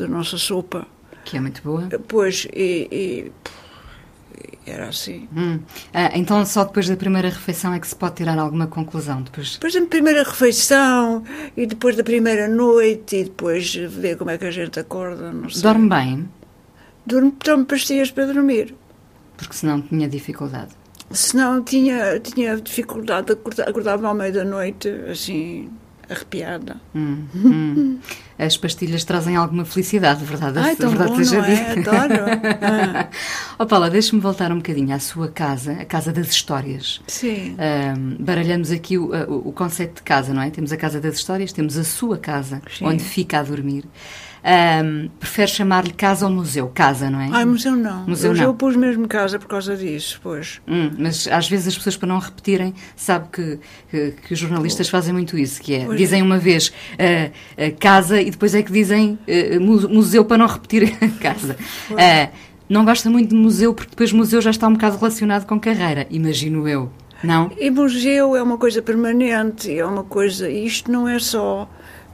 [0.00, 0.86] a nossa sopa.
[1.28, 1.86] Que é muito boa.
[2.08, 3.32] Pois, e, e,
[4.64, 5.28] era assim.
[5.36, 5.60] Hum.
[5.92, 9.20] Ah, então, só depois da primeira refeição é que se pode tirar alguma conclusão.
[9.20, 9.52] Depois.
[9.52, 11.22] Depois da primeira refeição,
[11.54, 15.50] e depois da primeira noite, e depois ver como é que a gente acorda, não
[15.50, 15.60] sei.
[15.60, 16.28] Dorme bem,
[17.04, 18.74] Durmo, tomo pastilhas para dormir.
[19.36, 20.70] porque senão tinha dificuldade.
[21.10, 25.70] Senão tinha, tinha dificuldade, acordava, acordava ao meio da noite, assim,
[26.08, 26.76] arrepiada.
[26.94, 27.98] Hum, hum.
[28.38, 30.58] As pastilhas trazem alguma felicidade, verdade?
[30.58, 31.74] Ai, tão verdade bom, seja não é?
[31.74, 31.90] dita.
[31.90, 32.24] Adoro.
[32.60, 33.08] Ah.
[33.58, 37.00] oh, Paula, deixe-me voltar um bocadinho à sua casa, a casa das histórias.
[37.06, 37.56] Sim.
[38.18, 40.50] Baralhamos aqui o, o, o conceito de casa, não é?
[40.50, 42.86] Temos a casa das histórias, temos a sua casa, Sim.
[42.86, 43.84] onde fica a dormir.
[44.44, 46.68] Ahm, prefere chamar-lhe casa ou museu?
[46.74, 47.28] Casa, não é?
[47.32, 48.06] Ai, museu não.
[48.06, 48.42] Museu não.
[48.44, 50.60] eu pus mesmo casa por causa disso, pois.
[50.66, 53.58] Hum, mas às vezes as pessoas, para não repetirem, sabe que,
[53.90, 55.98] que, que os jornalistas fazem muito isso, que é, Pois.
[55.98, 60.38] dizem uma vez ah, ah, casa e depois é que dizem ah, mu- museu para
[60.38, 61.56] não repetir casa.
[61.96, 62.28] Ah,
[62.68, 66.06] não gosta muito de museu porque depois museu já está um bocado relacionado com carreira,
[66.10, 66.90] imagino eu.
[67.24, 67.50] Não?
[67.58, 70.48] E museu é uma coisa permanente, é uma coisa.
[70.48, 71.68] Isto não é só.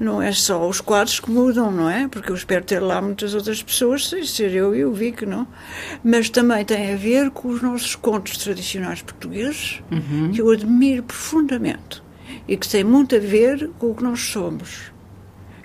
[0.04, 2.06] Não é só os quadros que mudam, não é?
[2.06, 5.46] Porque eu espero ter lá muitas outras pessoas, sem ser eu e o Vic, não?
[6.04, 9.82] Mas também tem a ver com os nossos contos tradicionais portugueses,
[10.34, 12.02] que eu admiro profundamente
[12.46, 14.92] e que tem muito a ver com o que nós somos.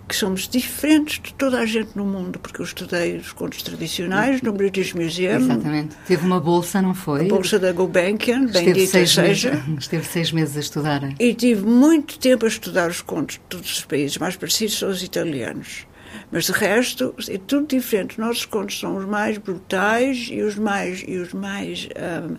[0.09, 4.41] Que somos diferentes de toda a gente no mundo, porque eu estudei os contos tradicionais
[4.41, 5.95] no British Museum, Exatamente.
[6.07, 7.25] Teve uma bolsa, não foi?
[7.25, 9.51] a Bolsa da Gulbenkian, bendita seis, seja.
[9.51, 11.13] meses, esteve seis meses a estudar.
[11.19, 14.89] E tive muito tempo a estudar os contos de todos os países, mais parecidos são
[14.89, 15.85] os italianos.
[16.31, 18.13] Mas de resto, é tudo diferente.
[18.13, 22.35] Os nossos contos são os mais brutais e os mais, e os mais ahm,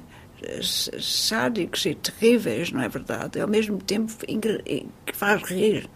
[0.58, 3.40] s- sádicos e terríveis, não é verdade?
[3.40, 4.12] Ao mesmo tempo
[5.06, 5.88] que faz rir.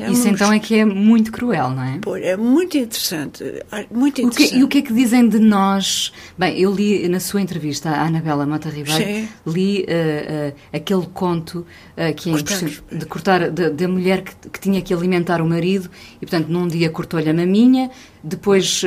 [0.00, 1.98] É Isso um- então é que é muito cruel, não é?
[2.00, 3.44] Pô, É muito interessante.
[3.70, 4.58] ah, Muito O que- interessante.
[4.60, 6.12] e o que é que dizem de nós?
[6.38, 11.66] Bem, eu li na sua entrevista à Anabela Mota Ribeiro, li eh, eh, aquele conto
[11.96, 15.90] eh, que é impressionante, de cortar da, mulher que, que tinha que alimentar o marido
[16.16, 17.90] e, portanto, num dia cortou-lhe a maminha,
[18.24, 18.82] depois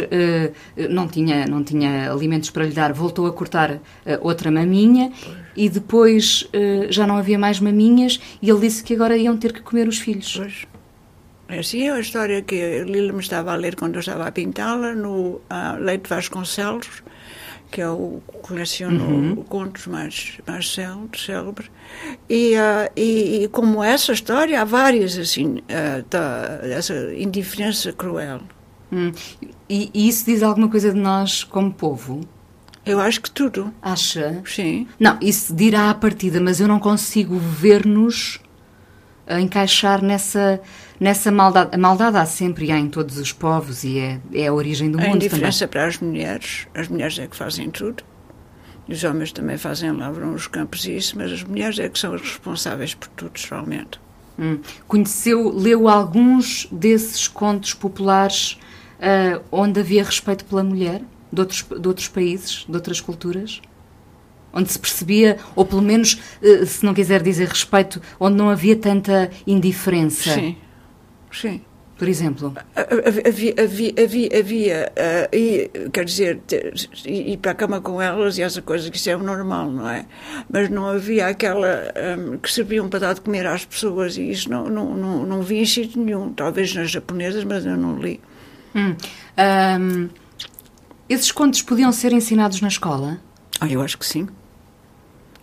[0.90, 3.80] não, tinha, não tinha alimentos para lhe dar, voltou a cortar
[4.22, 5.12] outra maminha
[5.56, 6.48] e depois
[6.90, 10.00] já não havia mais maminhas e ele disse que agora iam ter que comer os
[10.00, 10.36] filhos.
[10.38, 10.66] Pois.
[11.48, 14.32] Essa é a história que a Lila me estava a ler quando eu estava a
[14.32, 17.04] pintá-la no ah, Leite Vasconcelos,
[17.72, 19.36] que é o que coleciona Uhum.
[19.44, 21.70] contos mais, mais cél- célebres.
[22.28, 28.42] E, ah, e, e como essa história, há várias assim, ah, da, dessa indiferença cruel.
[28.92, 29.12] Hum.
[29.70, 32.22] E, e isso diz alguma coisa de nós como povo?
[32.86, 34.42] Eu acho que tudo, Acha?
[34.46, 34.88] sim.
[35.00, 38.40] Não, isso dirá à partida, mas eu não consigo ver-nos
[39.28, 40.62] a encaixar nessa,
[41.00, 41.70] nessa maldade.
[41.74, 44.92] A maldade há sempre e há em todos os povos e é, é a origem
[44.92, 45.28] do A mundo também.
[45.28, 48.04] indiferença para as mulheres, as mulheres é que fazem tudo.
[48.88, 51.98] E os homens também fazem, lavram os campos e isso, mas as mulheres é que
[51.98, 54.00] são as responsáveis por tudo, geralmente.
[54.38, 54.60] Hum.
[54.88, 58.60] Conheceu, leu alguns desses contos populares
[59.00, 63.62] ah, onde havia respeito pela mulher, de outros, de outros países, de outras culturas?
[64.56, 68.76] Onde se percebia, ou pelo menos, eh, se não quiser dizer respeito, onde não havia
[68.78, 70.32] tanta indiferença.
[70.34, 70.56] Sim,
[71.32, 71.62] sim.
[71.98, 72.54] Por exemplo.
[72.76, 76.74] Havia, havia, havia, havia ah, e, quer dizer, te-
[77.10, 79.90] ir para a cama com elas e essa coisa que isso é o normal, não
[79.90, 80.06] é?
[80.52, 84.50] Mas não havia aquela ah, que serviam para dar de comer às pessoas e isso
[84.50, 86.34] não, não, não, não vi em sítio nenhum.
[86.34, 88.20] Talvez nas japonesas, mas eu não li.
[88.76, 88.94] Hum.
[89.38, 90.10] Ahm,
[91.08, 93.20] esses contos podiam ser ensinados na escola?
[93.62, 94.28] Ah, eu acho que sim.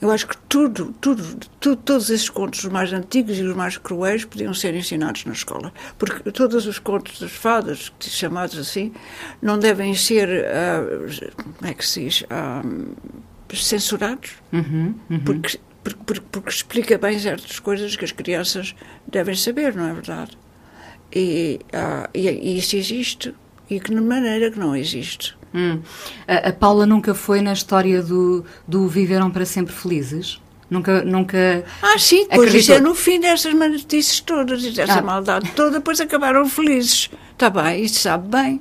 [0.03, 1.23] Eu acho que tudo, tudo,
[1.61, 5.33] tudo, todos esses contos, os mais antigos e os mais cruéis, podiam ser ensinados na
[5.33, 5.73] escola.
[5.97, 8.93] Porque todos os contos das fadas, chamados assim,
[9.41, 10.83] não devem ser, ah,
[11.37, 12.63] como é que se diz, ah,
[13.55, 14.33] censurados.
[14.53, 15.21] Uhum, uhum.
[15.21, 18.75] Porque porque, porque, explica bem certas coisas que as crianças
[19.07, 20.37] devem saber, não é verdade?
[21.15, 23.33] E, ah, e, e isso existe.
[23.71, 25.37] E que de maneira que não existe.
[25.55, 25.81] Hum.
[26.27, 30.41] A, a, Paula nunca foi na história do, do Viveram para Sempre Felizes?
[30.71, 31.65] Nunca, nunca.
[31.83, 35.03] Ah, sim, isso é no fim dessas notícias todas, dessa ah.
[35.03, 37.11] maldade toda, depois acabaram felizes.
[37.33, 38.61] Está bem, isso sabe bem.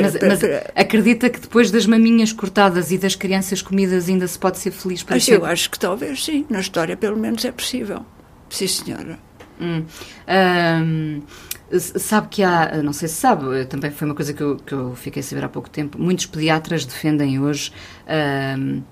[0.00, 0.40] Mas, mas,
[0.74, 5.02] acredita que depois das maminhas cortadas e das crianças comidas ainda se pode ser feliz
[5.02, 5.42] para sempre?
[5.42, 6.46] Eu acho que talvez sim.
[6.48, 8.04] Na história, pelo menos, é possível.
[8.48, 9.18] Sim, senhora.
[9.60, 9.84] Hum.
[10.82, 11.22] Um,
[11.78, 14.94] sabe que há, não sei se sabe, também foi uma coisa que eu, que eu
[14.94, 17.72] fiquei a saber há pouco tempo, muitos pediatras defendem hoje.
[18.58, 18.82] Um,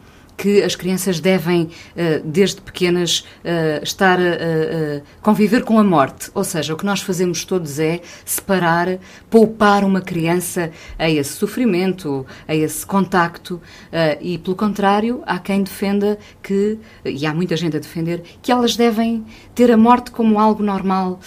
[0.42, 6.32] que as crianças devem, eh, desde pequenas, eh, estar a conviver com a morte.
[6.34, 8.98] Ou seja, o que nós fazemos todos é separar,
[9.30, 13.62] poupar uma criança a esse sofrimento, a esse contacto.
[13.92, 18.50] Eh, e, pelo contrário, há quem defenda que, e há muita gente a defender, que
[18.50, 19.24] elas devem
[19.54, 21.20] ter a morte como algo normal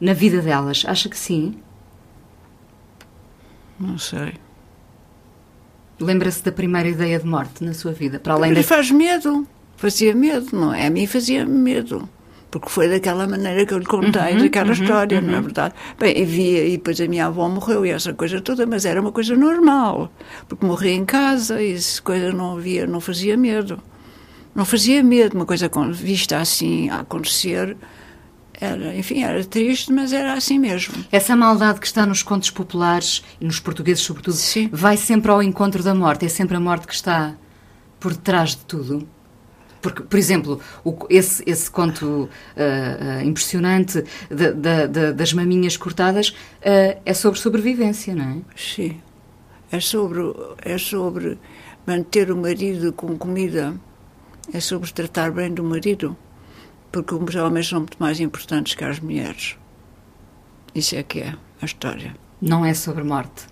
[0.00, 0.84] na vida delas.
[0.86, 1.56] Acha que sim?
[3.80, 4.43] Não sei.
[6.00, 8.18] Lembra-se da primeira ideia de morte na sua vida?
[8.18, 8.62] Para além da...
[8.62, 9.46] faz medo.
[9.76, 10.86] Fazia medo, não é?
[10.86, 12.08] A mim fazia medo.
[12.50, 15.26] Porque foi daquela maneira que eu lhe contei, uhum, daquela uhum, história, uhum.
[15.26, 15.74] não é verdade?
[15.98, 19.00] Bem, e via, e depois a minha avó morreu e essa coisa toda, mas era
[19.00, 20.12] uma coisa normal.
[20.48, 23.80] Porque morria em casa e essa coisa não havia, não fazia medo.
[24.54, 27.76] Não fazia medo, uma coisa vista assim a acontecer
[28.64, 31.04] era, enfim, era triste, mas era assim mesmo.
[31.12, 34.68] Essa maldade que está nos contos populares, e nos portugueses sobretudo, Sim.
[34.72, 36.24] vai sempre ao encontro da morte.
[36.24, 37.34] É sempre a morte que está
[38.00, 39.06] por detrás de tudo.
[39.80, 45.76] Porque, por exemplo, o, esse, esse conto uh, uh, impressionante de, de, de, das maminhas
[45.76, 48.36] cortadas uh, é sobre sobrevivência, não é?
[48.56, 49.00] Sim.
[49.70, 50.20] É sobre,
[50.62, 51.38] é sobre
[51.86, 53.74] manter o marido com comida,
[54.52, 56.16] é sobre tratar bem do marido
[57.02, 59.56] porque os homens são muito mais importantes que as mulheres.
[60.74, 62.14] Isso é que é a história.
[62.40, 63.46] Não é sobre morte.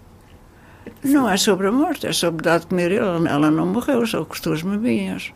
[1.02, 3.28] Não é sobre a morte, é sobre dar de comer ela.
[3.28, 5.33] Ela não morreu, só custou as maminhas.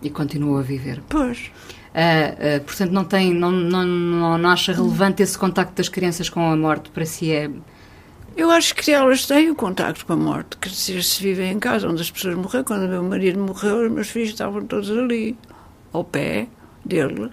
[0.00, 1.00] E continua a viver.
[1.08, 1.50] Pois.
[1.94, 6.28] Uh, uh, portanto, não, tem, não, não, não, não acha relevante esse contacto das crianças
[6.28, 6.90] com a morte?
[6.90, 7.50] Para si é.
[8.36, 10.56] Eu acho que elas têm o contacto com a morte.
[10.56, 13.86] Quer dizer, se vivem em casa onde as pessoas morreram, quando o meu marido morreu,
[13.86, 15.36] os meus filhos estavam todos ali,
[15.92, 16.48] ao pé
[16.84, 17.30] dele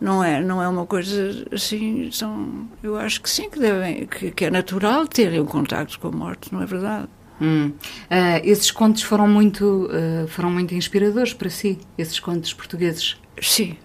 [0.00, 4.30] não é não é uma coisa assim são eu acho que sim que devem que,
[4.30, 7.08] que é natural terem um contacto com a morte não é verdade
[7.40, 7.68] hum.
[7.68, 13.76] uh, esses contos foram muito uh, foram muito inspiradores para si esses contos portugueses sim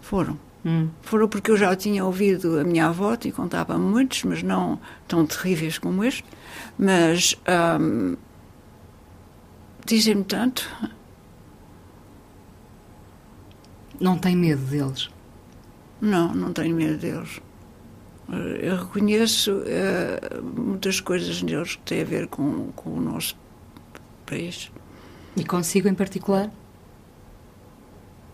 [0.00, 0.88] foram hum.
[1.02, 5.26] foram porque eu já tinha ouvido a minha avó e contava muitos mas não tão
[5.26, 6.24] terríveis como este
[6.78, 7.36] mas
[7.80, 8.16] um,
[9.84, 10.68] dizem-me tanto
[14.00, 15.10] Não tem medo deles?
[16.00, 17.40] Não, não tenho medo deles.
[18.60, 23.36] Eu reconheço uh, muitas coisas neles que têm a ver com, com o nosso
[24.26, 24.70] país.
[25.36, 26.50] E consigo em particular?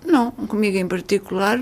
[0.05, 1.59] Não, comigo em particular,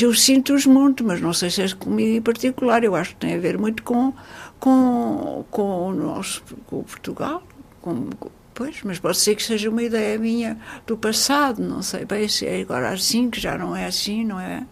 [0.00, 2.84] eu sinto-os muito, mas não sei se é comigo em particular.
[2.84, 4.12] Eu acho que tem a ver muito com,
[4.60, 7.42] com, com o nosso com Portugal,
[7.80, 8.08] com,
[8.54, 12.46] Pois, mas pode ser que seja uma ideia minha do passado, não sei bem se
[12.46, 14.66] é agora assim, que já não é assim, não é?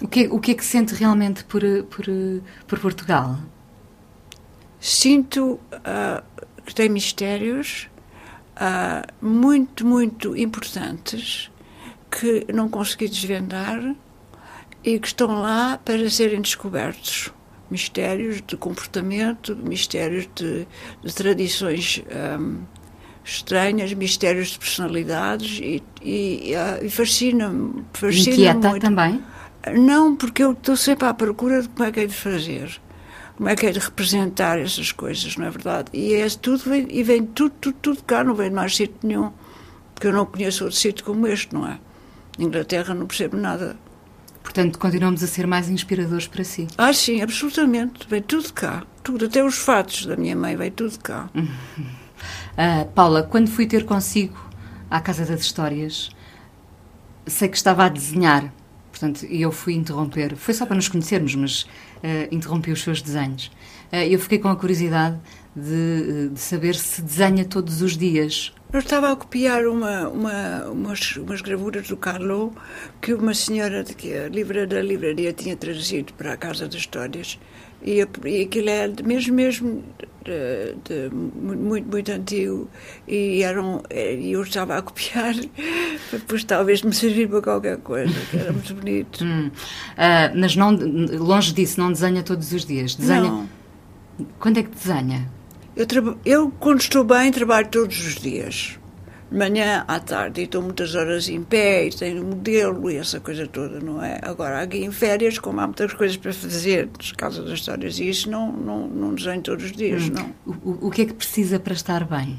[0.00, 2.04] O que, o que é que sente realmente por, por,
[2.66, 3.38] por Portugal?
[4.80, 6.22] Sinto uh,
[6.66, 7.88] que tem mistérios
[8.56, 11.52] uh, muito, muito importantes
[12.10, 13.94] que não consegui desvendar
[14.84, 17.30] e que estão lá para serem descobertos.
[17.70, 20.66] Mistérios de comportamento, mistérios de,
[21.02, 22.02] de tradições.
[22.38, 22.81] Um, ah,
[23.24, 27.84] estranhas, mistérios de personalidades e, e, e fascina-me.
[27.92, 28.82] Fascina Inquieta muito.
[28.82, 29.22] também?
[29.74, 32.80] Não, porque eu estou sempre à procura de como é que é de fazer,
[33.36, 35.88] como é que é de representar essas coisas, não é verdade?
[35.92, 38.96] E é tudo, vem, e vem tudo, tudo, tudo cá, não vem de mais sítio
[39.04, 39.30] nenhum,
[39.94, 41.78] porque eu não conheço outro sítio como este, não é?
[42.38, 43.76] Inglaterra não percebo nada.
[44.42, 46.66] Portanto, continuamos a ser mais inspiradores para si.
[46.76, 48.08] Ah, sim, absolutamente.
[48.08, 48.82] Vem tudo cá.
[49.02, 51.30] Tudo, até os fatos da minha mãe, vem tudo cá.
[52.52, 54.36] Uh, Paula, quando fui ter consigo
[54.90, 56.10] à Casa das Histórias,
[57.26, 58.52] sei que estava a desenhar,
[58.90, 60.36] portanto, e eu fui interromper.
[60.36, 63.46] Foi só para nos conhecermos, mas uh, interrompi os seus desenhos.
[63.90, 65.18] Uh, eu fiquei com a curiosidade
[65.56, 68.52] de, de, saber se desenha todos os dias.
[68.70, 72.54] Eu estava a copiar uma, uma, umas, umas gravuras do Carlo
[73.00, 73.94] que uma senhora de,
[74.30, 77.38] livra da livraria tinha trazido para a Casa das Histórias
[77.84, 79.84] E, e aquilo é mesmo, mesmo
[80.24, 82.68] de, de muito, muito antigo.
[83.06, 85.34] E eram, eu estava a copiar,
[86.12, 89.24] depois talvez me servir para qualquer coisa, que era muito bonito.
[89.32, 89.50] Hum.
[89.96, 92.94] Ah, mas não, longe disso, não desenha todos os dias.
[92.94, 93.22] Desenha.
[93.22, 93.48] Não.
[94.38, 95.28] Quando é que desenha?
[95.76, 95.86] Eu,
[96.24, 98.78] eu, quando estou bem, trabalho todos os dias.
[99.32, 103.18] De manhã à tarde, e estou muitas horas em pé, e tenho modelo e essa
[103.18, 104.18] coisa toda, não é?
[104.20, 108.10] Agora, aqui em férias, como há muitas coisas para fazer, por causa das histórias e
[108.10, 110.12] isso, não, não, não desenho todos os dias, Hum.
[110.12, 110.54] não.
[110.62, 112.38] O, o- que é que precisa para estar bem?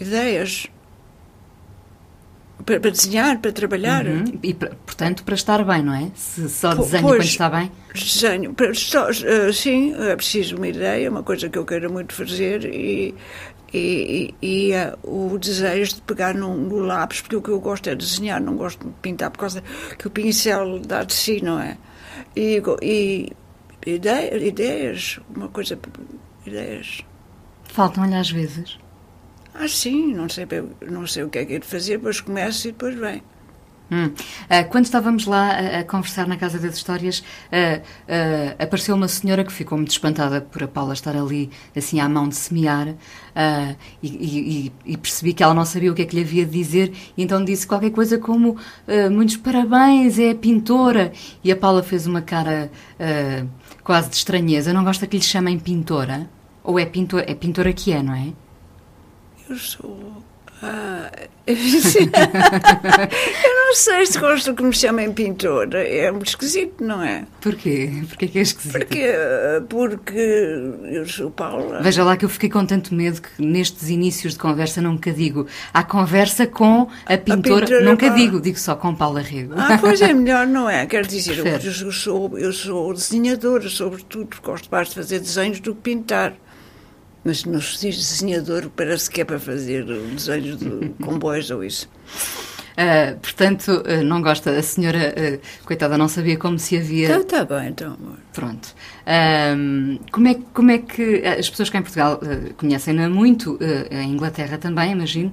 [0.00, 0.66] Ideias.
[2.64, 4.06] Para, para desenhar, para trabalhar.
[4.06, 4.24] Uhum.
[4.42, 6.10] E, portanto, para estar bem, não é?
[6.14, 7.16] Se só desenha pois.
[7.18, 7.70] quando está bem.
[7.94, 8.54] Desenho.
[8.54, 12.64] Para- só- eh, sim, é preciso uma ideia, uma coisa que eu queira muito fazer
[12.64, 13.14] e,
[13.72, 17.60] e, e, e, eh, o desejo de pegar num, no lápis, porque o que eu
[17.60, 19.62] gosto é desenhar, não gosto de pintar, por causa
[19.98, 21.76] que o pincel dá de si, não é?
[22.34, 23.32] E, e
[23.86, 25.78] ideia, ideias, uma coisa.
[26.46, 27.04] Ideias.
[27.64, 28.78] Faltam-lhe às vezes.
[29.54, 30.46] Ah, sim, não sei,
[30.88, 33.22] não sei o que é que é de fazer, depois começo e depois vem.
[33.90, 34.12] Hum.
[34.50, 39.44] Ah, quando estávamos lá a, conversar na Casa das Histórias, ah, ah, apareceu uma senhora
[39.44, 42.94] que ficou muito espantada por a Paula estar ali, assim, à mão de semear,
[44.02, 44.70] e,
[45.00, 47.42] percebi que ela não sabia o que é que lhe havia de dizer, e então
[47.44, 48.56] disse qualquer coisa como:
[49.10, 51.12] Muitos parabéns, é pintora.
[51.42, 52.70] E a Paula fez uma cara
[53.82, 54.72] quase de estranheza.
[54.72, 56.28] Não gosta que lhe chamem pintora?
[56.62, 57.24] Ou é pintora?
[57.30, 58.32] É pintora que é, não é?
[59.48, 60.22] Eu sou.
[60.62, 61.10] Ah,
[61.46, 61.54] eu
[63.54, 65.82] não sei se gosto que me chamem pintora.
[65.86, 67.24] É muito esquisito, não é?
[67.40, 67.90] Porquê?
[68.08, 68.72] Porquê que é esquisito?
[68.72, 69.12] Porque,
[69.68, 70.18] porque
[70.90, 71.80] eu sou Paula.
[71.80, 75.46] Veja lá que eu fiquei com tanto medo que nestes inícios de conversa nunca digo.
[75.72, 78.22] Há conversa com a pintora, pintora nunca Paula.
[78.22, 79.54] digo, digo só com Paula Rego.
[79.56, 80.86] Ah, pois é melhor, não é?
[80.86, 85.74] Quer dizer, eu, eu sou, eu sou desenhadora, sobretudo, gosto mais de fazer desenhos do
[85.74, 86.34] que pintar.
[87.28, 91.86] Mas não se diz desenhador, parece que é para fazer desenhos de comboios ou isso.
[92.74, 94.50] Ah, portanto, ah, não gosta.
[94.52, 97.18] A senhora, ah, coitada, não sabia como se havia.
[97.18, 97.94] Está bem, então.
[97.94, 98.16] amor.
[98.32, 98.74] Pronto.
[100.10, 102.18] Como, é, que- como é que as pessoas cá em Portugal
[102.56, 103.58] conhecem-na muito,
[103.90, 105.32] em Inglaterra também, imagino.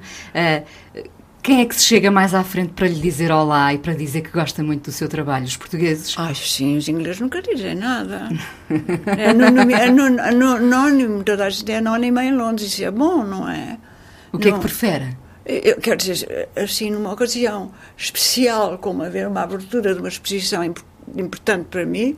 [1.46, 4.22] Quem é que se chega mais à frente para lhe dizer olá e para dizer
[4.22, 5.46] que gosta muito do seu trabalho?
[5.46, 6.16] Os portugueses?
[6.18, 8.30] Ai, sim, os ingleses nunca dizem nada.
[9.16, 13.24] É anónimo, é anó- anónimo, toda a gente é anónima em Londres, isso é bom,
[13.24, 13.78] não é?
[14.32, 14.58] O que é Não.
[14.60, 15.16] que prefere?
[15.46, 20.80] Eu quero dizer, assim, numa ocasião especial, como haver uma abertura de uma exposição imp-
[21.16, 22.18] importante para mim,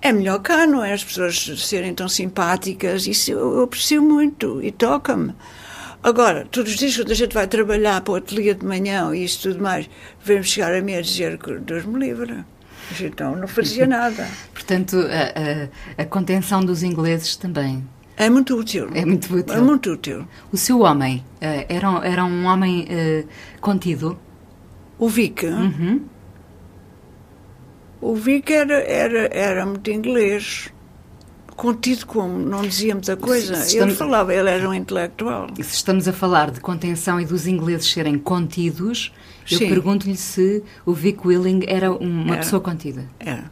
[0.00, 0.94] é melhor cá, não é?
[0.94, 5.34] As pessoas serem tão simpáticas, isso eu, eu aprecio muito e toca-me.
[6.04, 9.24] Agora, todos os dias, quando a gente vai trabalhar para o ateliê de manhã e
[9.24, 9.88] isso tudo mais,
[10.22, 12.44] vemos chegar a mim a dizer que Deus me livre.
[13.00, 14.28] Então, não fazia nada.
[14.52, 17.82] Portanto, a, a- a contenção dos ingleses também
[18.18, 18.90] É muito útil.
[18.94, 19.54] é muito útil.
[19.54, 20.28] É muito útil.
[20.52, 23.24] O seu homem eh, era, um- era um homem eh,
[23.62, 24.18] contido?
[24.98, 26.02] O Vic, Uhum.
[28.02, 30.68] o Vic era, era, era muito inglês.
[31.56, 33.54] Contido como, não dizia muita coisa.
[33.56, 35.46] Se- se Ele estamos- falava, ele era um intelectual.
[35.58, 39.12] E se estamos a falar de contenção e dos ingleses serem contidos,
[39.50, 39.68] eu Sim.
[39.68, 42.42] pergunto-lhe se o Vic Willing era uma Era.
[42.42, 43.08] pessoa contida.
[43.20, 43.50] Era.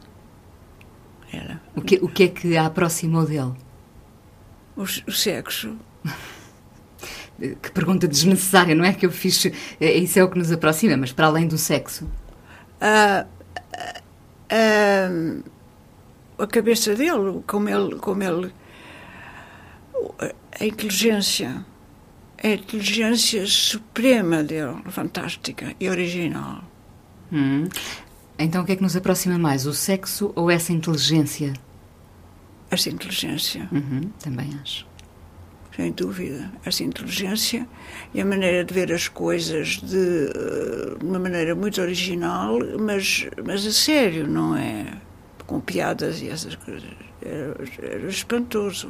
[1.31, 1.61] Era.
[1.75, 3.53] O que, o que é que a aproximou dele?
[4.75, 5.75] O, o sexo.
[7.61, 9.45] Que pergunta desnecessária, não é que eu fiz.
[9.81, 12.07] eh, Isso é o que nos aproxima, mas para além do sexo.
[12.79, 13.25] Ah,
[13.75, 14.01] ah,
[14.51, 15.39] ah,
[16.37, 18.53] a cabeça dele, como ele, como ele.
[20.59, 21.65] A inteligência.
[22.43, 26.63] A inteligência suprema dele, fantástica e original.
[27.31, 27.67] Hum.
[28.37, 31.53] Então o que é que nos aproxima mais, o sexo ou essa inteligência?
[32.69, 33.69] Essa inteligência.
[33.71, 34.85] Uhum, também acho.
[35.75, 36.51] sem dúvida.
[36.65, 37.67] Essa inteligência
[38.13, 43.27] e a maneira de ver as coisas de, eh, de uma maneira muito original, mas,
[43.45, 44.87] mas a sério, não é?
[45.53, 46.89] Com piadas e essas coisas.
[47.21, 48.89] Era, era espantoso.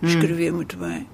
[0.00, 1.08] Escrevia muito bem.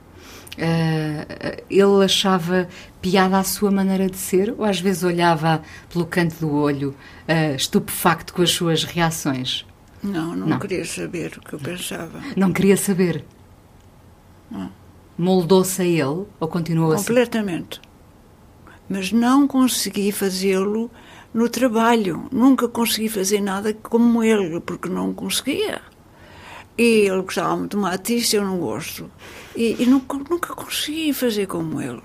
[0.58, 2.68] Eh, ele achava
[3.00, 6.94] piada à sua maneira de ser ou às vezes olhava pelo canto do olho,
[7.26, 9.64] eh, estupefacto com as suas reações?
[10.02, 10.58] Não, não, Não.
[10.58, 12.20] queria saber o que eu pensava.
[12.36, 13.24] Não queria saber.
[14.50, 14.70] Não.
[15.16, 17.06] Moldou-se a ele ou continuou assim?
[17.06, 17.80] Completamente.
[18.86, 20.90] Mas não consegui fazê-lo
[21.32, 22.28] no trabalho.
[22.32, 25.80] Nunca consegui fazer nada como ele, porque não conseguia.
[26.78, 29.10] E ele gostava muito de uma artista, eu não gosto.
[29.54, 32.00] E, e nunca, nunca consegui fazer como ele.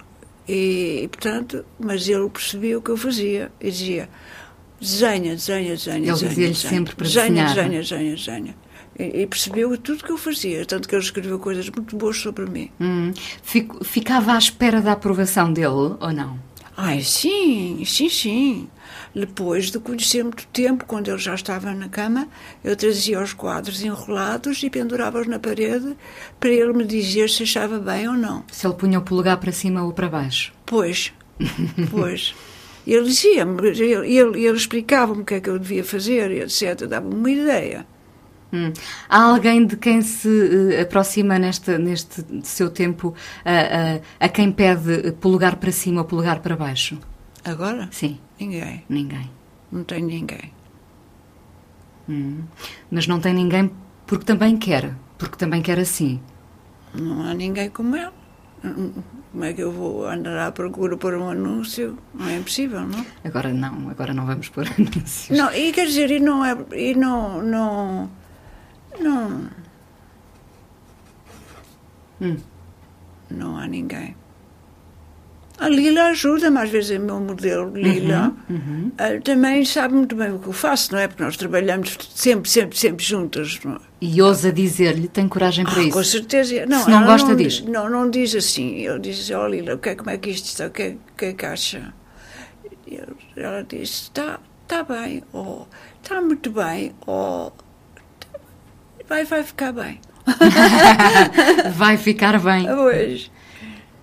[0.48, 4.10] E, e, portanto, mas ele percebia o que eu fazia e dizia:
[4.80, 5.98] desenha, desenha, desenha.
[5.98, 6.70] Ele desenha, dizia-lhe desenha.
[6.70, 7.56] sempre para desenha, desenhar.
[7.56, 8.56] Desenha, desenha, desenha.
[8.98, 12.46] E, e percebeu tudo que eu fazia, tanto que ele escreveu coisas muito boas sobre
[12.46, 12.70] mim.
[12.80, 13.12] Hum.
[13.44, 15.68] Fico- ficava à espera da aprovação dele
[16.00, 16.40] ou não?
[16.78, 18.68] Ai, sim, sim, sim.
[19.14, 22.28] Depois de conhecer muito tempo, quando ele já estava na cama,
[22.64, 25.96] eu trazia os quadros enrolados e pendurava-os na parede
[26.40, 28.44] para ele me dizer se achava bem ou não.
[28.52, 30.54] Se ele punha o polegar para cima ou para baixo?
[30.66, 31.14] Pois,
[31.92, 32.34] pois.
[32.86, 36.86] Ele dizia-me, ele, ele, ele explicava-me o que é que eu devia fazer, etc.
[36.88, 37.88] Dava-me uma ideia.
[38.54, 38.72] Hum.
[39.10, 44.52] Há alguém de quem se eh, aproxima neste, neste seu tempo a, a, a quem
[44.52, 46.98] pede polegar para cima ou polegar para baixo?
[47.44, 47.90] Agora?
[47.92, 48.84] Sim, Ninguém.
[48.90, 49.32] ninguém.
[49.72, 50.52] Não tenho ninguém.
[52.10, 52.44] Hum.
[52.92, 53.72] Mas não tem ninguém
[54.06, 56.20] porque também quer, porque também quer assim.
[56.94, 58.12] Não há ninguém como ele.
[59.32, 61.98] Como é que eu vou andar à procura por um anúncio?
[62.14, 63.06] Não é impossível, não?
[63.24, 65.38] Agora não, agora não vamos pôr anúncios.
[65.38, 66.56] Não, e quer dizer, e não é.
[66.74, 67.42] E não.
[67.42, 68.10] Não.
[69.00, 69.50] Não,
[72.22, 72.38] Hum.
[73.30, 74.16] não há ninguém.
[75.58, 78.34] A Lila ajuda-me, às vezes é meu modelo, Lila.
[78.50, 78.92] Uhum.
[78.98, 81.08] Ah, também sabe muito bem o que eu faço, não é?
[81.08, 83.60] Porque nós trabalhamos sempre, sempre, sempre juntas.
[83.66, 83.78] É?
[84.02, 85.92] E ousa dizer-lhe, tem coragem para Ah, isso?
[85.92, 86.66] com certeza.
[86.66, 87.62] Não, Se não gosta, não, diz.
[87.62, 88.76] Não, não diz assim.
[88.86, 90.68] Ele diz, ó Lila, o que é, como é que isto está?
[90.68, 91.94] O que é, que, é que acha?
[92.86, 95.68] E eu- ela diz, está tá bem, ou
[96.04, 97.54] está muito bem, ou
[99.08, 100.02] vai, vai ficar bem.
[101.76, 102.66] Vai ficar bem.
[102.66, 103.32] Pois,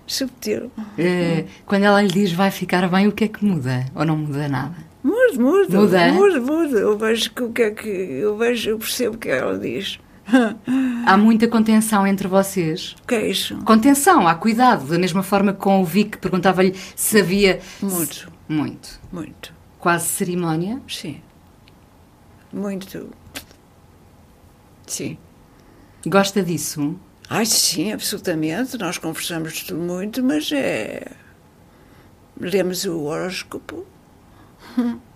[0.07, 0.71] subtil.
[0.97, 3.85] Eh, quando ela lhe diz vai ficar bem, o que é que muda?
[3.95, 4.75] Ou não muda nada?
[5.03, 6.13] Muda, muda, Muda?
[6.13, 6.79] muda, muda.
[6.79, 9.99] Eu vejo que o que é que eu vejo, eu percebo o que ela diz.
[11.05, 12.95] Há muita contenção entre vocês.
[13.05, 13.57] Que é isso?
[13.65, 14.85] Contenção, há cuidado.
[14.87, 17.59] Da mesma forma que com o Vic perguntava-lhe se havia.
[17.81, 19.01] Muito, Muito.
[19.11, 19.53] muito.
[19.79, 20.81] Quase cerimónia.
[20.87, 21.19] Sim.
[22.53, 23.09] Muito.
[24.87, 25.17] Sim.
[26.07, 26.95] Gosta disso?
[27.29, 28.77] Ai, sim, absolutamente.
[28.77, 31.11] Nós conversamos muito, mas é.
[32.39, 33.85] Lemos o horóscopo.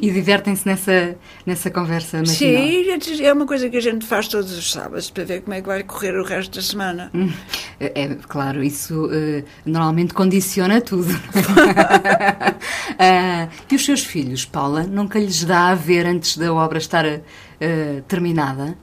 [0.00, 2.62] e divertem-se nessa, nessa conversa matinal?
[3.00, 5.60] Sim, é uma coisa que a gente faz todos os sábados para ver como é
[5.60, 7.10] que vai correr o resto da semana.
[7.12, 7.32] Hum,
[7.80, 11.08] É, é, claro, isso eh, normalmente condiciona tudo.
[13.02, 17.06] Ah, e os seus filhos, Paula, nunca lhes dá a ver antes da obra estar
[17.06, 18.76] eh, terminada?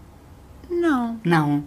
[0.70, 1.64] Não, Não.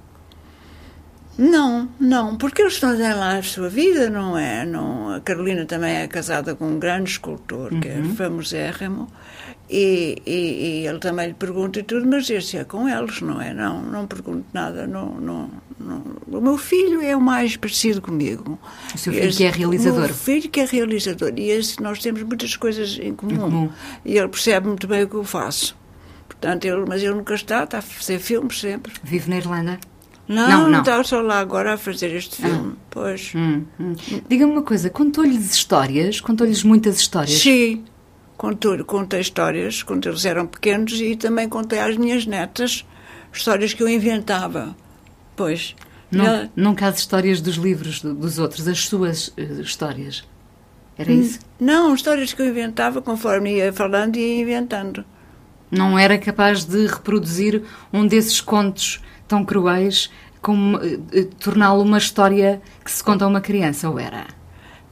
[1.40, 4.66] Não, não, porque eles estão a lá a sua vida, não é?
[4.66, 9.08] Não, a Carolina também é casada com um grande escultor, que é famosérrimo,
[9.70, 13.40] e, e, e ele também lhe pergunta e tudo, mas esse é com eles, não
[13.40, 13.54] é?
[13.54, 16.02] Não, não pergunto nada, não, não, não.
[16.28, 18.58] O meu filho é o mais parecido comigo.
[18.94, 19.98] O seu filho que é realizador.
[19.98, 23.70] O meu filho que é realizador, e esse, nós temos muitas coisas em comum, comum.
[24.04, 25.74] e ele percebe muito bem o que eu faço.
[26.28, 28.92] Portanto, ele, mas ele nunca está, está a fazer filmes sempre.
[29.02, 29.80] Vive na Irlanda?
[30.32, 32.74] Não, Não, não, está só lá agora a fazer este filme.
[32.88, 33.32] Pois.
[33.34, 33.94] Hum, hum.
[34.28, 36.20] Diga-me uma coisa, contou-lhes histórias?
[36.20, 37.36] Contou-lhes muitas histórias?
[37.40, 37.84] Sim,
[38.36, 42.86] contou, contei histórias quando eles eram pequenos e também contei às minhas netas
[43.32, 44.76] histórias que eu inventava.
[45.34, 45.74] Pois.
[46.12, 50.22] Não, Ela- Nunca as histórias dos livros do- dos outros, as suas eh, histórias.
[50.96, 51.40] Era isso?
[51.58, 55.04] Não, histórias que eu inventava conforme ia falando e ia inventando.
[55.70, 57.62] Não era capaz de reproduzir
[57.92, 59.00] um desses contos
[59.30, 60.10] tão cruéis
[60.42, 64.26] como eh, eh, torná-lo uma história que se conta a uma criança, ou era?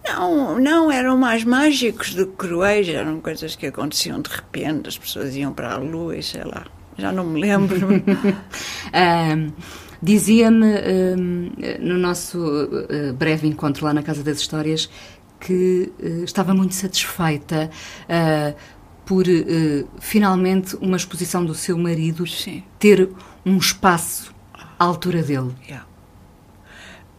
[0.07, 4.97] Não, não, eram mais mágicos do que cruéis, eram coisas que aconteciam de repente, as
[4.97, 6.65] pessoas iam para a lua e sei lá.
[6.97, 7.89] Já não me lembro.
[8.95, 9.51] Ahm,
[10.01, 12.39] Dizia-me ahm, no nosso
[12.89, 14.89] eh, breve encontro lá na Casa das Histórias
[15.41, 17.69] que eh, estava muito satisfeita
[18.09, 18.55] ah,
[19.05, 19.25] por
[19.99, 22.63] finalmente uma exposição do seu marido Sim.
[22.79, 23.09] ter
[23.49, 24.35] um espaço
[24.79, 25.55] à altura dele.
[25.65, 25.87] Yeah.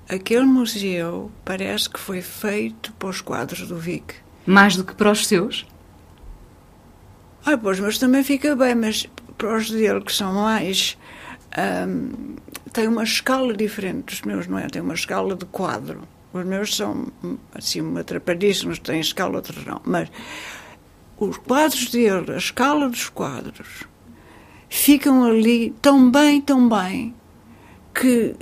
[0.07, 4.15] Aquele museu parece que foi feito para os quadros do Vic.
[4.45, 5.65] Mais do que para os seus?
[7.45, 9.07] Ah, pois, mas também fica bem, mas
[9.37, 10.97] para os dele, que são mais.
[11.57, 12.35] ahm,
[12.71, 14.67] tem uma escala diferente dos meus, não é?
[14.67, 16.07] Tem uma escala de quadro.
[16.31, 17.07] Os meus são
[17.55, 19.81] assim, atrapadíssimos, têm escala, outros não.
[19.83, 20.09] Mas
[21.17, 23.85] os quadros dele, a escala dos quadros,
[24.69, 27.13] ficam ali tão bem, tão bem,
[27.93, 28.35] que,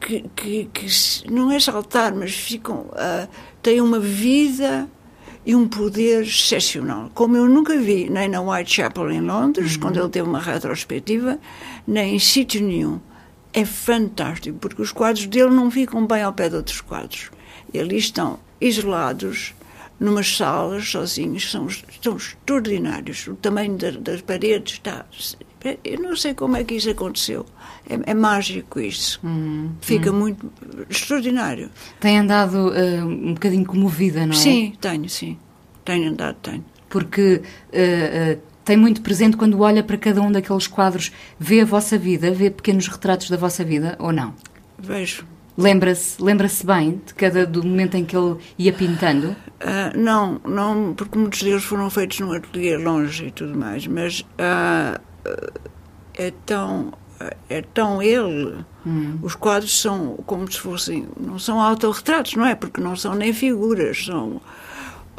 [0.00, 2.86] que, que, que- não é saltar, mas ficam.
[2.92, 3.28] ah,
[3.62, 4.88] têm uma vida
[5.44, 10.08] e um poder excepcional, como eu nunca vi, nem na Whitechapel em Londres, quando ele
[10.08, 11.38] teve uma retrospectiva,
[11.86, 13.00] nem em sítio nenhum.
[13.52, 17.30] É fantástico, porque os quadros dele não ficam bem ao pé de outros quadros.
[17.72, 19.54] E ali estão isolados,
[19.98, 21.66] numas salas, sozinhos, são,
[22.02, 23.26] são extraordinários.
[23.26, 25.06] O tamanho da- das paredes está
[25.84, 27.44] Eu não sei como é que isso aconteceu.
[27.88, 29.20] É, é mágico isso.
[29.80, 30.50] Fica muito
[30.88, 31.70] extraordinário.
[31.98, 34.36] Tem andado eh, um bocadinho comovida, não é?
[34.36, 35.38] Sim, tenho, sim.
[35.84, 36.64] Tenho andado, tenho.
[36.88, 37.42] Porque
[37.72, 41.98] eh, eh, tem muito presente quando olha para cada um daqueles quadros, vê a vossa
[41.98, 44.34] vida, vê pequenos retratos da vossa vida ou não?
[44.78, 45.26] Vejo.
[45.56, 49.34] Lembra-se lembra-se bem de cada do momento em que ele ia pintando?
[49.60, 54.24] Ah, não, não, porque muitos deles foram feitos num ateliê longe e tudo mais, mas
[54.38, 55.00] ah,
[56.14, 56.92] é tão
[57.48, 58.64] é tão ele.
[59.22, 62.54] Os quadros são como se fossem, não são autorretratos, não é?
[62.54, 64.40] Porque não são nem figuras, são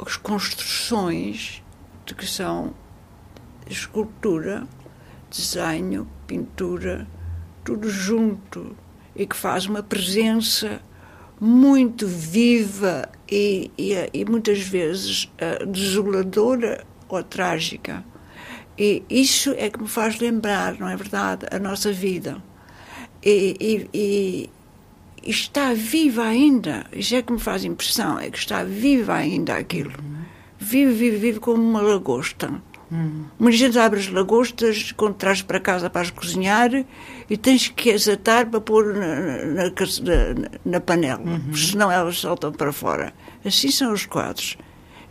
[0.03, 1.62] as construções
[2.05, 2.74] de que são
[3.70, 4.66] escultura,
[5.30, 7.05] desenho, pintura,
[7.64, 8.76] tudo junto
[9.16, 10.82] e que faz uma presença
[11.39, 18.03] muito viva e, e, e muitas vezes uh, desoladora ou trágica.
[18.80, 22.41] E isso é que me faz lembrar, não é verdade, a nossa vida.
[23.21, 23.57] E,
[23.93, 24.49] e,
[25.21, 26.86] e, está viva ainda.
[26.93, 29.91] Isso é que me faz impressão, é que está viva ainda aquilo.
[30.57, 32.49] Vive, vive, vive como uma lagosta.
[32.89, 33.25] Hum.
[33.38, 36.71] Muita gente abre as lagostas quando traz para casa para as cozinhar
[37.30, 41.53] e tens que as atar para pôr na, na, na, panela, uhum.
[41.53, 43.13] senão elas saltam para fora.
[43.45, 44.57] Assim são os quadros.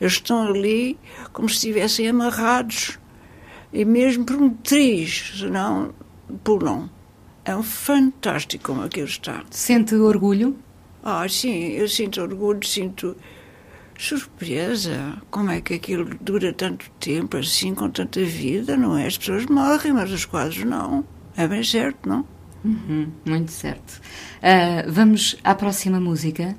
[0.00, 0.98] Eles estão ali
[1.32, 2.98] como se estivessem amarrados
[3.72, 5.94] e mesmo por um triz, senão
[6.44, 6.90] pulam.
[7.44, 9.42] É um fantástico como aquilo está.
[9.50, 10.56] Sente orgulho?
[11.02, 13.16] Ah, sim, eu sinto orgulho, sinto
[13.98, 15.20] surpresa.
[15.30, 19.06] Como é que aquilo dura tanto tempo assim, com tanta vida, não é?
[19.06, 21.04] As pessoas morrem, mas os quadros não.
[21.36, 22.26] É bem certo, não?
[22.64, 24.00] Uhum, muito certo.
[24.38, 26.56] Uh, vamos à próxima música.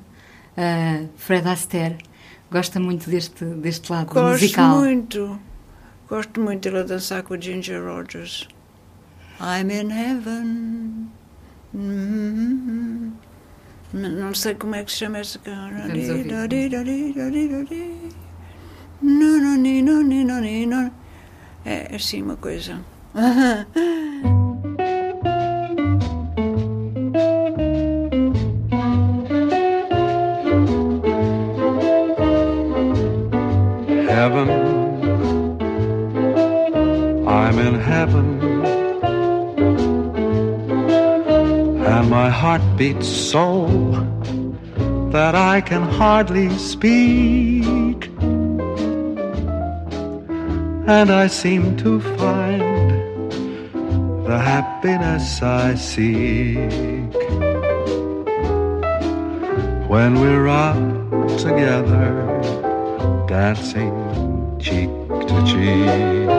[0.57, 1.97] Uh, Fred Astaire
[2.51, 4.69] gosta muito deste, deste lado Gosto musical.
[4.69, 5.39] Gosto muito.
[6.09, 8.47] Gosto muito a dançar com a Ginger Rogers.
[9.39, 11.11] I'm in heaven.
[11.71, 13.13] Mm
[13.93, 14.09] -hmm.
[14.19, 15.69] Não sei como é que se chama essa canção.
[21.65, 22.79] É assim uma coisa.
[34.09, 34.58] Heaven,
[38.09, 38.39] heaven.
[41.99, 43.67] and my heart beats so
[45.11, 48.09] that I can hardly speak.
[50.97, 52.61] And I seem to find
[54.25, 57.13] the happiness I seek
[59.87, 62.11] when we're out together,
[63.27, 66.38] dancing cheek to cheek.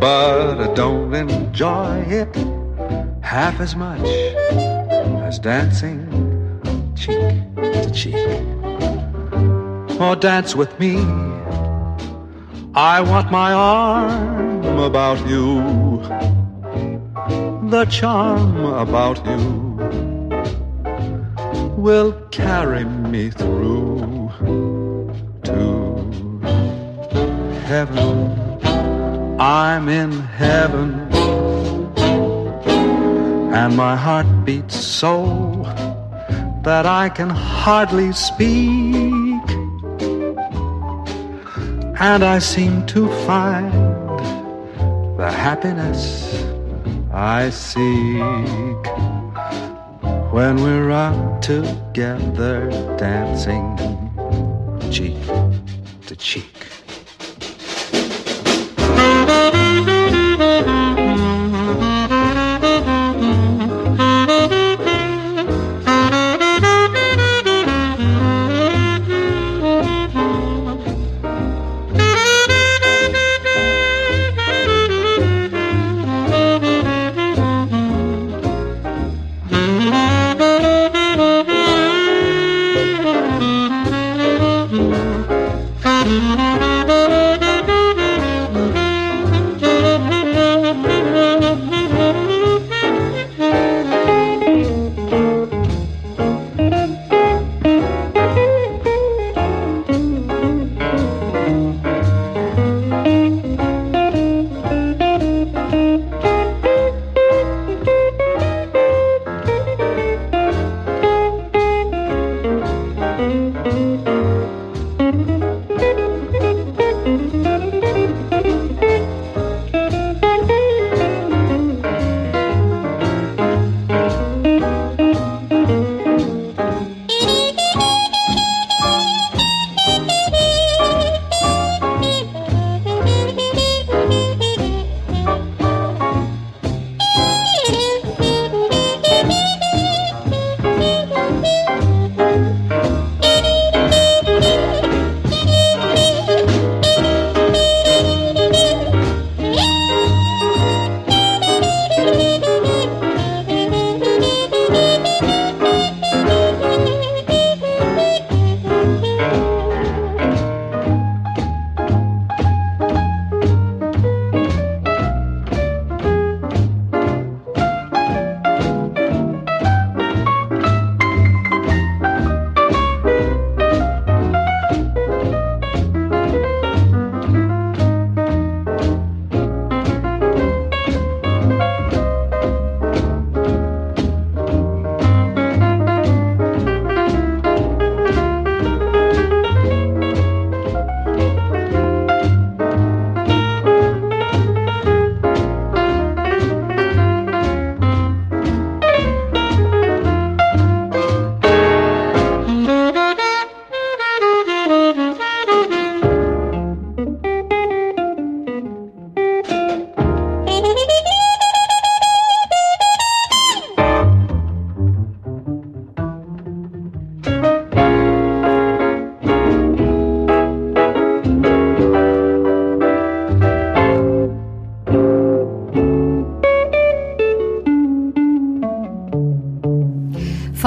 [0.00, 2.34] But I don't enjoy it
[3.20, 4.00] half as much
[5.28, 6.08] as dancing
[6.96, 8.16] cheek to cheek.
[10.00, 10.96] Or dance with me.
[12.74, 15.60] I want my arm about you,
[17.68, 19.70] the charm about you
[21.76, 24.30] will carry me through
[25.44, 26.40] to
[27.66, 28.39] heaven.
[29.42, 31.10] I'm in heaven
[33.54, 35.62] and my heart beats so
[36.62, 39.40] that I can hardly speak.
[41.98, 43.72] And I seem to find
[45.18, 46.44] the happiness
[47.10, 48.84] I seek
[50.34, 52.68] when we're out together
[52.98, 53.78] dancing
[54.90, 55.16] cheek
[56.08, 56.59] to cheek.
[60.40, 60.79] Thank you.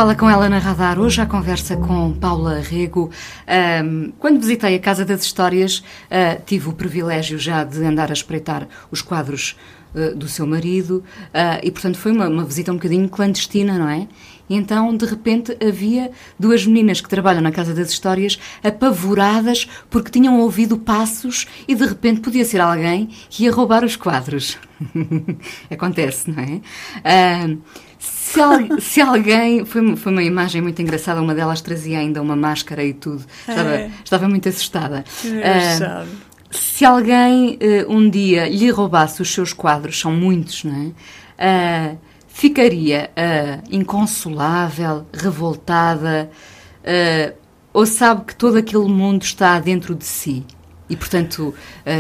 [0.04, 1.00] Fala com ela na radar.
[1.00, 3.10] Hoje a conversa com Paula Rego.
[3.82, 8.14] Um, quando visitei a Casa das Histórias, uh, tive o privilégio já de andar a
[8.14, 9.56] espreitar os quadros
[9.94, 13.90] uh, do seu marido uh, e, portanto, foi uma, uma, visita um bocadinho clandestina, não
[13.90, 14.08] é?
[14.50, 20.12] E então, de repente, havia duas meninas que trabalham na Casa das Histórias apavoradas porque
[20.12, 24.58] tinham ouvido passos e, de repente, podia ser alguém que ia roubar os quadros.
[25.72, 27.58] Acontece, não é?
[28.00, 29.64] Se, al, se, alguém.
[29.64, 33.24] Foi, foi uma imagem muito engraçada, uma delas trazia ainda uma máscara e tudo.
[33.48, 33.92] Estava, é.
[34.04, 35.06] estava muito assustada.
[35.24, 40.94] Uh, se alguém uh, um dia lhe roubasse os seus quadros, são muitos, não
[41.40, 41.94] é?
[41.94, 41.98] Uh,
[42.28, 43.12] ficaria
[43.70, 46.32] inconsolável, revoltada,
[47.72, 50.44] ou sabe que todo aquele mundo está dentro de si
[50.90, 51.54] e, portanto,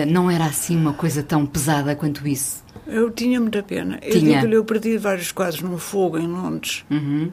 [0.08, 2.64] não era assim uma coisa tão pesada quanto isso?
[2.88, 3.99] Eu tinha muita pena.
[4.01, 6.84] Eu digo-lhe, eu perdi vários quadros no fogo em Londres.
[6.89, 7.32] Uhum.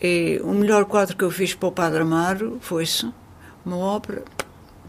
[0.00, 3.10] E o melhor quadro que eu fiz para o Padre Amaro foi-se
[3.64, 4.24] uma ópera.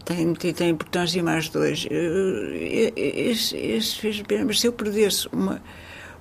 [0.08, 1.86] Tem, tem, importância mais dois.
[1.90, 5.60] Esse, esse fez pena, mas se eu perdesse uma.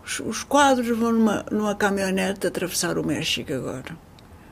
[0.06, 3.98] Os, os quadros vão numa, numa caminhonete atravessar o México agora.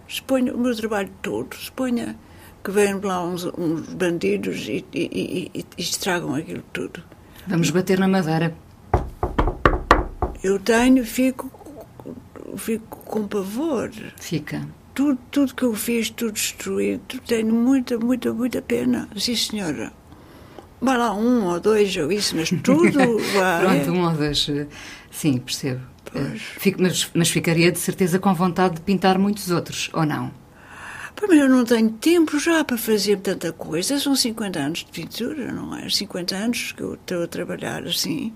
[0.07, 2.15] Se ponha o meu trabalho todo, se ponha
[2.63, 7.03] que venham lá uns, uns bandidos e, e, e, e estragam aquilo tudo.
[7.45, 8.55] Vamos bater na madeira.
[10.41, 11.51] Eu tenho, fico,
[12.55, 13.91] fico com pavor.
[14.15, 14.65] Fica.
[14.95, 19.07] Tudo, tudo que eu fiz, tudo destruído, tenho muita, muita, muita pena.
[19.17, 19.91] Sim, senhora.
[20.81, 23.61] Vai lá um ou dois ou isso, mas tudo vai.
[23.61, 24.47] Pronto, um ou dois.
[24.49, 24.67] Eh,
[25.11, 25.81] sim, percebo.
[26.15, 30.31] Eh, fico, mas, mas ficaria de certeza com vontade de pintar muitos outros, ou não?
[31.21, 33.99] Mas eu não tenho tempo já para fazer tanta coisa.
[33.99, 35.89] São 50 anos de pintura, não é?
[35.89, 38.33] 50 anos que eu estou a trabalhar assim.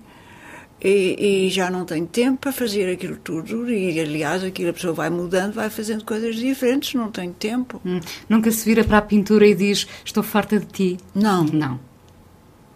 [0.81, 4.93] E, e, já não tenho tempo para fazer aquilo tudo e aliás aquilo a pessoa
[4.93, 7.99] vai mudando vai fazendo coisas diferentes não tenho tempo hum.
[8.29, 11.89] nunca se vira para a pintura e diz estou farta de ti não não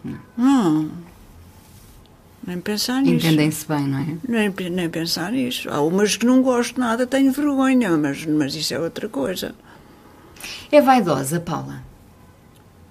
[0.04, 0.92] não, não.
[2.46, 3.26] Nem pensar nisso.
[3.26, 4.18] Entendem-se bem, não é?
[4.28, 5.70] Nem, nem pensar nisso.
[5.70, 9.56] Há umas que não gosto nada, tenho vergonha, mas, mas isso é outra coisa.
[10.70, 11.82] É vaidosa, Paula?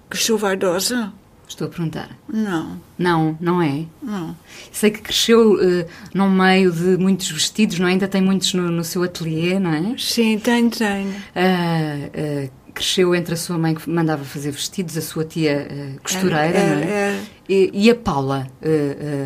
[0.09, 1.13] Que sou vaidosa?
[1.47, 2.09] Estou a perguntar.
[2.27, 2.79] Não.
[2.97, 3.85] Não, não é?
[4.01, 4.35] Não.
[4.71, 7.91] Sei que cresceu uh, num meio de muitos vestidos, não é?
[7.91, 9.95] Ainda tem muitos no, no seu ateliê, não é?
[9.97, 11.09] Sim, tenho, tenho.
[11.09, 15.67] Uh, uh, cresceu entre a sua mãe que mandava fazer vestidos, a sua tia
[16.01, 16.85] costureira, é, não é?
[16.85, 17.23] é.
[17.47, 18.47] E, e, a Paula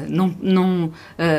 [0.09, 0.91] não, não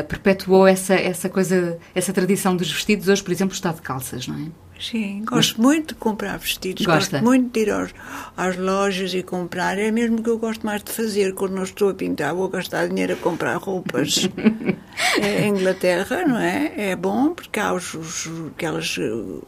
[0.07, 3.07] perpetuou essa, essa coisa, essa tradição dos vestidos?
[3.07, 4.47] Hoje, por exemplo, está de calças, não é?
[4.79, 7.17] Sim, gosto muito de comprar vestidos, gosta?
[7.17, 7.93] gosto muito de ir aos,
[8.37, 9.77] às lojas e comprar.
[9.77, 11.33] É mesmo que eu gosto mais de fazer.
[11.33, 14.29] Quando não estou a pintar, vou gastar dinheiro a comprar roupas.
[15.21, 16.91] é, em Inglaterra, não é?
[16.91, 19.43] É bom porque há os, os aquelas, you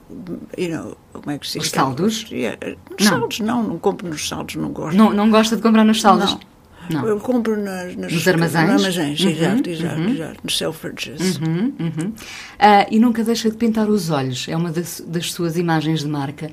[0.70, 1.68] know, como é que se diz?
[1.68, 2.26] Os saldos?
[2.32, 3.20] É, nos não.
[3.20, 4.98] saldos não, não compro nos saldos, não gosto.
[4.98, 6.34] Não, não gosta de comprar nos saldos?
[6.34, 6.51] Não.
[6.90, 7.08] Não.
[7.08, 8.72] Eu compro nas, nas nos armazéns.
[8.72, 10.10] Nos armazéns, uhum, exato, exato, uhum.
[10.10, 11.38] exato, nos Selfridges.
[11.38, 12.08] Uhum, uhum.
[12.10, 16.08] Uh, e nunca deixa de pintar os olhos, é uma das, das, suas imagens de
[16.08, 16.50] marca,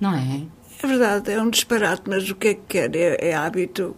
[0.00, 0.42] não é?
[0.82, 2.94] É verdade, é um disparate, mas o que é que quer?
[2.94, 3.96] É, é hábito.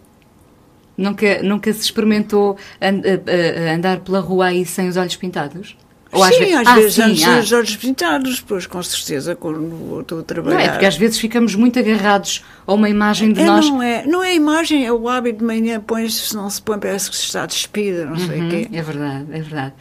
[0.97, 5.75] Nunca, nunca se experimentou and, uh, andar pela rua aí sem os olhos pintados?
[6.15, 7.39] Ou às sim, às ah, vezes sim, antes ah.
[7.39, 10.57] os olhos pintados, depois com certeza quando estou a trabalhar.
[10.57, 13.69] Não é, porque às vezes ficamos muito agarrados a uma imagem de é, nós.
[13.69, 16.61] Não é, não é a imagem, é o hábito de manhã, põe-se, se não se
[16.61, 18.69] põe, parece que se está despida, não uhum, sei o quê.
[18.71, 19.73] É verdade, é verdade.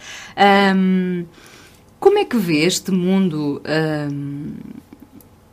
[0.76, 1.24] Um,
[2.00, 3.62] como é que vê este mundo,
[4.12, 4.52] um,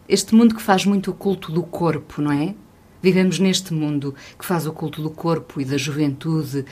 [0.09, 2.53] este mundo que faz muito o culto do corpo, não é?
[3.01, 6.65] Vivemos neste mundo que faz o culto do corpo e da juventude, uh,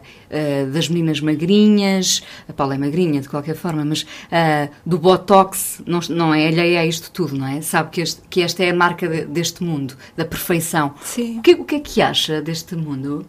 [0.00, 5.82] uh, das meninas magrinhas, a Paula é magrinha de qualquer forma, mas uh, do botox,
[5.86, 7.60] não, não é alheia a isto tudo, não é?
[7.60, 10.94] Sabe que, este, que esta é a marca de, deste mundo, da perfeição.
[11.02, 11.38] Sim.
[11.38, 13.24] O que, o que é que acha deste mundo?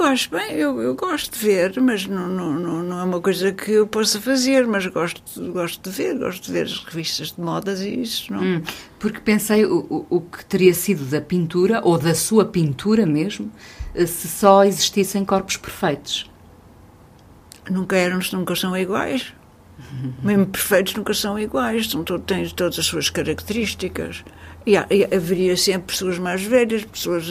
[0.00, 3.52] Acho bem, eu, eu gosto de ver, mas não, não, não, não é uma coisa
[3.52, 7.40] que eu possa fazer, mas gosto, gosto de ver, gosto de ver as revistas de
[7.40, 8.40] modas e isso, não?
[8.40, 8.62] Hum,
[8.98, 13.50] porque pensei o, o, que teria sido da pintura, ou da sua pintura mesmo,
[13.94, 16.30] eh, se só existissem corpos perfeitos.
[17.68, 19.34] Nunca eram, nunca são iguais.
[20.22, 24.24] Mesmo perfeitos nunca são iguais, são, têm todas as suas características.
[24.68, 24.76] E,
[25.14, 27.26] haveria sempre pessoas mais velhas, pessoas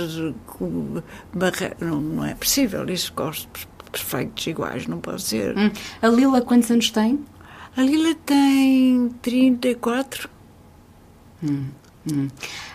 [0.45, 1.01] com
[1.33, 1.77] barreira.
[1.79, 5.57] Não, não é possível isso, gostos perfeitos iguais, não pode ser.
[5.57, 5.71] Hum.
[6.01, 7.19] A Lila quantos anos tem?
[7.75, 10.29] A Lila tem 34.
[11.43, 11.65] Hum,
[12.11, 12.27] hum.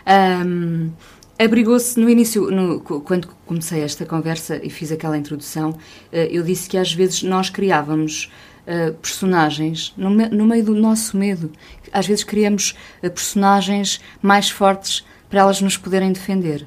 [0.06, 0.90] Um,
[1.38, 5.76] Abrigou-se no início, no, quando comecei esta conversa e fiz aquela introdução,
[6.12, 8.30] eh, eu disse que às vezes nós criávamos
[8.66, 11.50] uh, personagens no, no, meio do nosso medo.
[11.92, 16.66] Às vezes criamos uh, personagens mais fortes para elas nos poderem defender.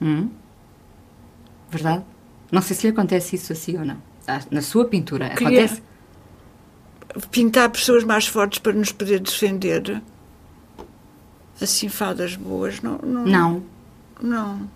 [0.00, 0.28] Hum?
[1.70, 2.04] Verdade?
[2.50, 3.96] Não sei se lhe acontece isso assim ou não.
[4.26, 5.82] Ah, na sua pintura Queria acontece?
[7.30, 10.02] Pintar pessoas mais fortes para nos poder defender.
[11.60, 12.98] Assim, fadas boas, não.
[12.98, 13.24] Não.
[13.24, 13.62] Não.
[14.20, 14.70] não.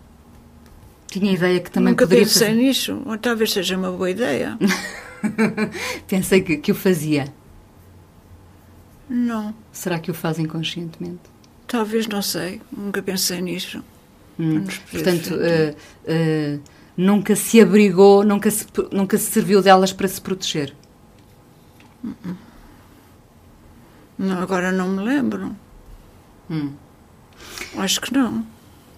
[1.06, 2.60] Tinha ideia que também Nunca poderia pensei fazer...
[2.60, 3.02] nisso.
[3.06, 4.58] Ou talvez seja uma boa ideia.
[6.06, 7.32] Pensei que, que o fazia.
[9.08, 9.54] Não.
[9.72, 11.20] Será que o faz inconscientemente?
[11.66, 12.60] Talvez, não sei.
[12.70, 13.82] Nunca pensei nisso.
[14.38, 14.64] Hum.
[14.90, 16.60] Portanto, uh, uh,
[16.96, 20.74] nunca se abrigou, nunca se, nunca se serviu delas para se proteger?
[24.18, 25.56] Não, agora não me lembro.
[26.50, 26.72] Hum.
[27.76, 28.46] Acho que não.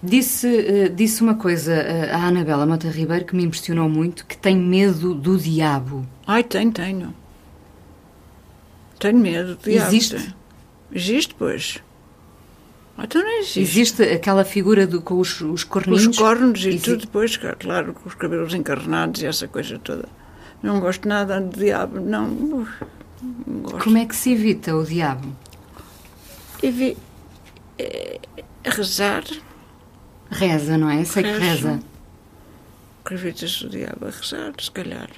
[0.01, 4.37] Disse, uh, disse uma coisa uh, à Anabela Mota Ribeiro que me impressionou muito, que
[4.37, 6.07] tem medo do diabo.
[6.25, 7.13] Ai, tenho, tenho.
[8.97, 9.87] Tenho medo do diabo.
[9.89, 10.35] Existe?
[10.91, 11.83] Existe, pois.
[12.97, 13.59] Ah, então não existe.
[13.59, 16.07] Existe aquela figura do, com os, os corninhos?
[16.07, 20.07] Os cornos e tudo depois, claro, com os cabelos encarnados e essa coisa toda.
[20.63, 22.27] Não gosto nada do diabo, não.
[22.27, 23.83] não gosto.
[23.83, 25.27] Como é que se evita o diabo?
[26.61, 26.97] Evi...
[27.77, 28.19] É,
[28.65, 29.23] rezar
[30.29, 31.03] Reza, não é?
[31.03, 31.79] Sei que reza.
[33.11, 35.09] O diabo a rezar, se calhar.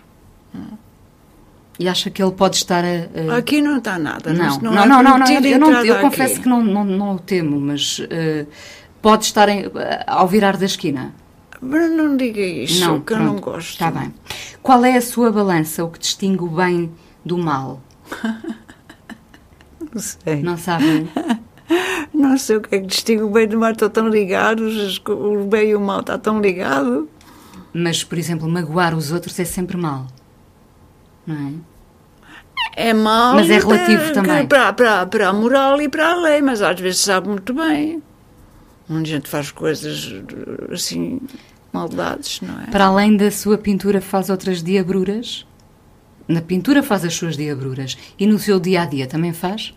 [1.77, 3.33] E acha que ele pode estar a.
[3.33, 3.37] a...
[3.37, 4.33] Aqui não está nada.
[4.33, 7.19] Não, não, não, não, não, não eu, não, eu confesso que não, não, não o
[7.19, 8.47] temo, mas uh,
[9.01, 9.71] pode estar em, uh,
[10.07, 11.13] ao virar da esquina.
[11.59, 13.71] Mas não diga isso, não, que pronto, eu não gosto.
[13.71, 14.13] Está bem.
[14.61, 16.91] Qual é a sua balança, o que distingue o bem
[17.25, 17.81] do mal?
[19.93, 20.41] não sei.
[20.41, 21.09] Não sabem?
[22.13, 25.45] Não sei o que é que distingue o bem do mal, estão tão ligados, o
[25.45, 27.09] bem e o mal está tão ligado.
[27.73, 30.07] Mas, por exemplo, magoar os outros é sempre mal,
[31.25, 31.53] não é?
[32.75, 33.35] É mal.
[33.35, 34.45] Mas é relativo também.
[34.45, 38.01] Para, para, para a moral e para a lei, mas às vezes sabe muito bem.
[38.89, 40.13] Onde a gente faz coisas
[40.71, 41.21] assim.
[41.71, 42.65] maldades, não é?
[42.67, 45.45] Para além da sua pintura, faz outras diabruras?
[46.27, 47.97] Na pintura faz as suas diabruras.
[48.19, 49.73] E no seu dia a dia também faz?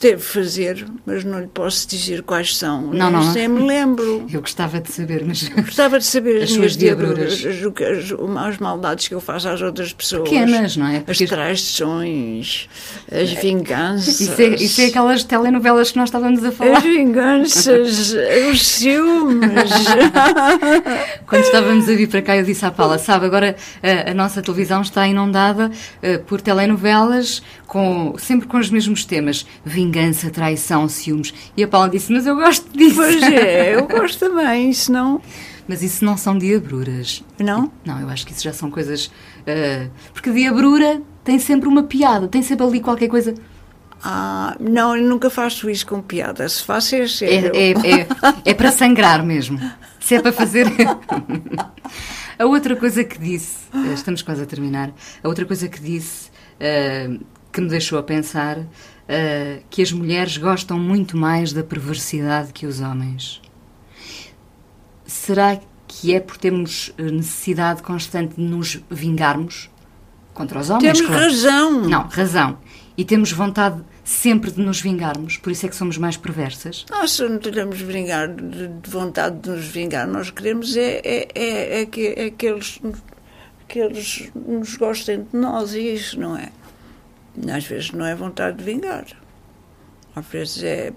[0.00, 2.92] Deve fazer, mas não lhe posso dizer quais são.
[2.92, 3.32] Não, não.
[3.32, 4.26] Nem me lembro.
[4.32, 5.48] Eu gostava de saber, mas.
[5.48, 7.32] Gostava de saber as, As minhas suas diabruras.
[7.44, 10.28] as, as, as maldades que eu faço às outras pessoas.
[10.28, 10.98] Pequenas, não é?
[10.98, 12.68] As Porque- traições,
[13.10, 14.20] as vinganças.
[14.20, 16.78] Isso é, isso é aquelas telenovelas que nós estávamos a falar.
[16.78, 18.14] As vinganças,
[18.52, 19.50] os ciúmes.
[21.26, 24.42] Quando estávamos a vir para cá, eu disse à Paula: sabe, agora a, a nossa
[24.42, 25.70] televisão está inundada
[26.02, 31.32] eh, por telenovelas, com, sempre com os mesmos temas: vingança, traição, ciúmes.
[31.56, 32.96] E a Paula disse: Mas eu gosto disso.
[32.96, 35.20] Pois é, eu gosto também, isso não.
[35.66, 37.24] Mas isso não são diabruras.
[37.38, 37.72] Não?
[37.84, 39.10] Não, eu acho que isso já são coisas.
[39.46, 43.34] eh, porque diabrura tem sempre uma piada, tem sempre ali qualquer coisa.
[44.04, 46.48] Ah, não, eu nunca faço isso com piada.
[46.48, 47.52] Se faço é É, sério.
[47.54, 48.06] é, é,
[48.50, 49.58] é para sangrar mesmo.
[50.00, 50.66] Se é para fazer.
[52.38, 54.90] A outra coisa que disse, eh, estamos quase a terminar,
[55.22, 57.08] a outra coisa que disse eh,
[57.52, 58.58] que me deixou a pensar
[59.08, 63.40] eh, que as mulheres gostam muito mais da perversidade que os homens.
[65.04, 69.70] Será que é por termos eh, necessidade constante de nos vingarmos
[70.32, 70.98] contra os homens?
[70.98, 71.22] Temos claro.
[71.22, 71.82] razão.
[71.82, 72.58] Não, razão.
[72.96, 76.84] E temos vontade sempre de nos vingarmos, por isso é que somos mais perversas.
[76.90, 80.06] Nós não queremos vingar de, de vontade de nos vingar.
[80.06, 82.80] Nós queremos é, é, é, é que, é que, eles,
[83.68, 86.50] que eles nos gostem de nós e isso, não é?
[87.54, 89.06] Às vezes não é vontade de vingar.
[90.14, 90.92] Às vezes é.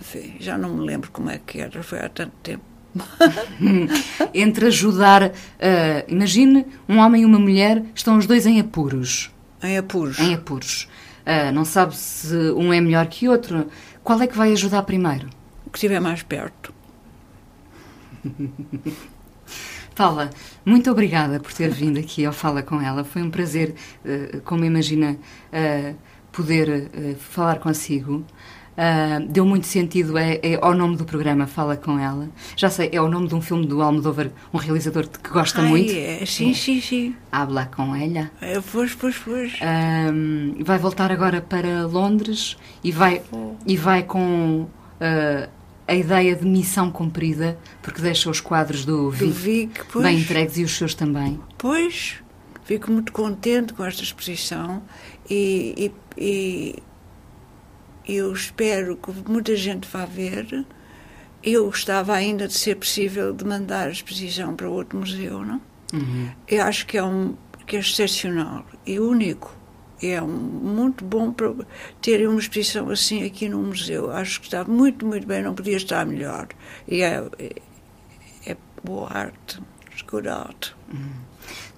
[0.00, 2.62] Enfim, já não me lembro como é que era, foi há tanto tempo.
[4.32, 9.30] Entre ajudar, ah, imagine um homem e uma mulher estão os dois em apuros.
[9.62, 10.18] Em apuros.
[10.20, 10.88] Em apuros.
[11.26, 13.66] Ah, não sabe se um é melhor que outro.
[14.04, 15.28] Qual é que vai ajudar primeiro?
[15.66, 16.72] O que estiver mais perto.
[19.98, 20.30] Paula,
[20.64, 23.02] muito obrigada por ter vindo aqui ao Fala com ela.
[23.02, 23.74] Foi um prazer,
[24.04, 25.18] eh, como imagina,
[25.52, 25.94] eh,
[26.30, 28.24] poder eh, falar consigo.
[28.76, 32.28] Ah, deu muito sentido é, é ao nome do programa Fala com ela.
[32.56, 35.68] Já sei, é o nome de um filme do Almodóvar, um realizador que gosta Ai,
[35.68, 35.92] muito.
[35.92, 37.16] é, sim, sim, sim.
[37.32, 38.30] Habla com ela.
[38.40, 39.54] É, pois, pois, pois.
[39.60, 43.20] Ahm, vai voltar agora para Londres e vai,
[43.66, 44.68] e vai com
[45.00, 45.48] ah,
[45.88, 50.04] a ideia de missão cumprida, porque deixa os quadros do Vic, Vic, pois.
[50.04, 51.40] bem entregues e os seus também.
[51.56, 52.16] Pois,
[52.64, 54.82] fico muito contente com esta exposição
[55.28, 56.82] e, e,
[58.06, 60.66] e eu espero que muita gente vá ver.
[61.42, 65.60] Eu gostava ainda de ser possível de mandar a exposição para outro museu, não?
[66.46, 67.34] Eu acho que é um
[67.66, 69.57] que é excepcional e único.
[70.02, 71.52] É um, muito bom para
[72.00, 74.10] ter uma exposição assim aqui no museu.
[74.10, 76.48] Acho que está muito, muito bem, não podia estar melhor.
[76.86, 77.52] E é, é,
[78.46, 79.60] é boa arte,
[80.10, 80.70] good art.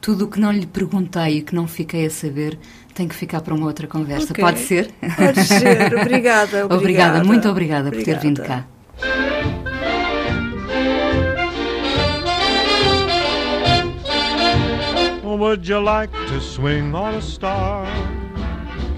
[0.00, 2.58] Tudo o que não lhe perguntei e que não fiquei a saber
[2.94, 4.32] tem que ficar para uma outra conversa.
[4.32, 4.42] Ok.
[4.42, 4.90] Pode ser?
[5.16, 5.94] Pode ser.
[6.00, 7.24] Obrigada, obrigada.
[7.24, 8.66] muito obrigada, por ter vindo Obrigada.
[8.98, 9.59] cá.
[15.40, 17.86] Would you like to swing on a star?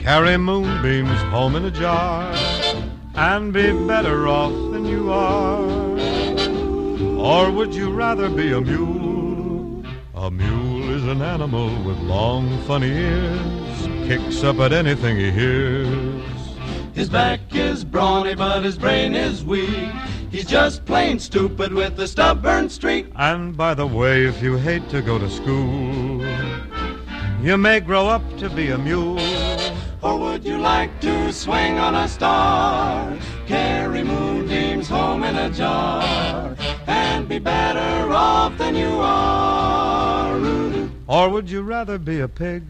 [0.01, 2.34] Carry moonbeams home in a jar
[3.14, 5.62] and be better off than you are?
[7.16, 9.84] Or would you rather be a mule?
[10.16, 16.24] A mule is an animal with long, funny ears, kicks up at anything he hears.
[16.93, 19.93] His back is brawny, but his brain is weak.
[20.32, 23.07] He's just plain stupid with a stubborn streak.
[23.16, 26.11] And by the way, if you hate to go to school,
[27.43, 29.18] you may grow up to be a mule.
[30.01, 33.18] Or would you like to swing on a star?
[33.47, 40.40] Carry moonbeams home in a jar and be better off than you are.
[41.09, 42.62] Or would you rather be a pig?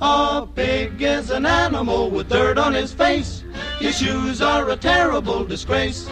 [0.00, 3.42] A pig is an animal with dirt on his face.
[3.78, 6.08] His shoes are a terrible disgrace.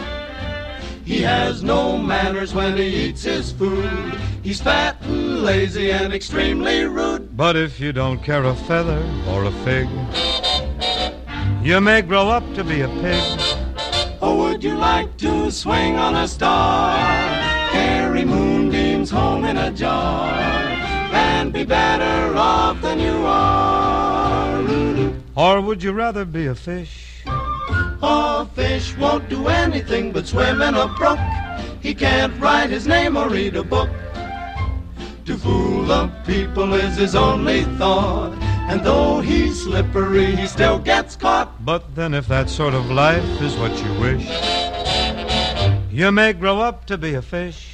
[1.11, 4.17] He has no manners when he eats his food.
[4.43, 7.35] He's fat and lazy and extremely rude.
[7.35, 9.89] But if you don't care a feather or a fig,
[11.61, 13.21] you may grow up to be a pig.
[14.21, 16.95] Or would you like to swing on a star?
[17.73, 20.31] Carry moonbeams home in a jar
[21.11, 24.63] and be better off than you are.
[25.35, 27.10] Or would you rather be a fish?
[28.03, 31.19] A fish won't do anything but swim in a brook.
[31.81, 33.89] He can't write his name or read a book.
[35.25, 38.33] To fool the people is his only thought.
[38.69, 41.63] And though he's slippery, he still gets caught.
[41.63, 44.27] But then, if that sort of life is what you wish,
[45.91, 47.70] you may grow up to be a fish.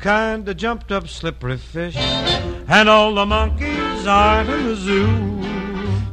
[0.00, 5.08] Kinda jumped up slippery fish, and all the monkeys are in the zoo.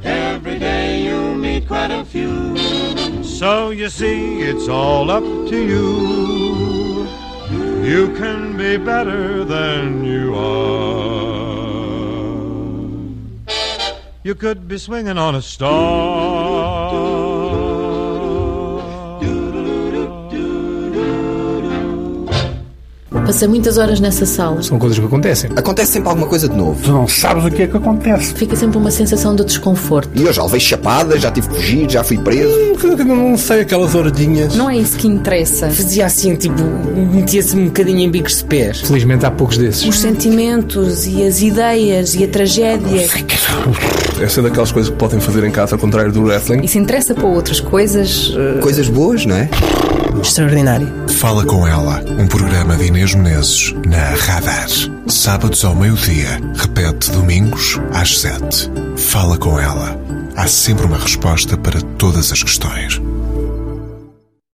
[0.03, 2.57] Every day you meet quite a few.
[3.23, 7.07] So you see, it's all up to you.
[7.83, 11.47] You can be better than you are.
[14.23, 16.36] You could be swinging on a star.
[23.27, 24.63] Passei muitas horas nessa sala.
[24.63, 25.49] São coisas que acontecem.
[25.53, 26.81] Acontece sempre alguma coisa de novo.
[26.81, 28.33] Tu não sabes o que é que acontece.
[28.33, 30.09] Fica sempre uma sensação de desconforto.
[30.15, 32.55] E eu já levei chapada, já tive que fugir, já fui preso.
[33.05, 34.55] Não sei aquelas horadinhas.
[34.55, 35.69] Não é isso que interessa.
[35.69, 36.63] Fazia assim, tipo,
[37.13, 38.79] metia-se um bocadinho em bicos de pés.
[38.79, 39.85] Felizmente há poucos desses.
[39.85, 43.09] Os sentimentos e as ideias e a tragédia.
[44.21, 46.61] Essa é daquelas coisas que podem fazer em casa, ao contrário do wrestling.
[46.63, 48.29] E se interessa para outras coisas.
[48.29, 48.61] Uh...
[48.61, 49.49] Coisas boas, não é?
[50.21, 50.87] Extraordinário.
[51.19, 54.67] Fala com ela, um programa de Inês Menezes na Radar.
[55.07, 58.69] Sábados ao meio-dia, repete domingos às sete.
[58.97, 59.99] Fala com ela.
[60.35, 63.01] Há sempre uma resposta para todas as questões.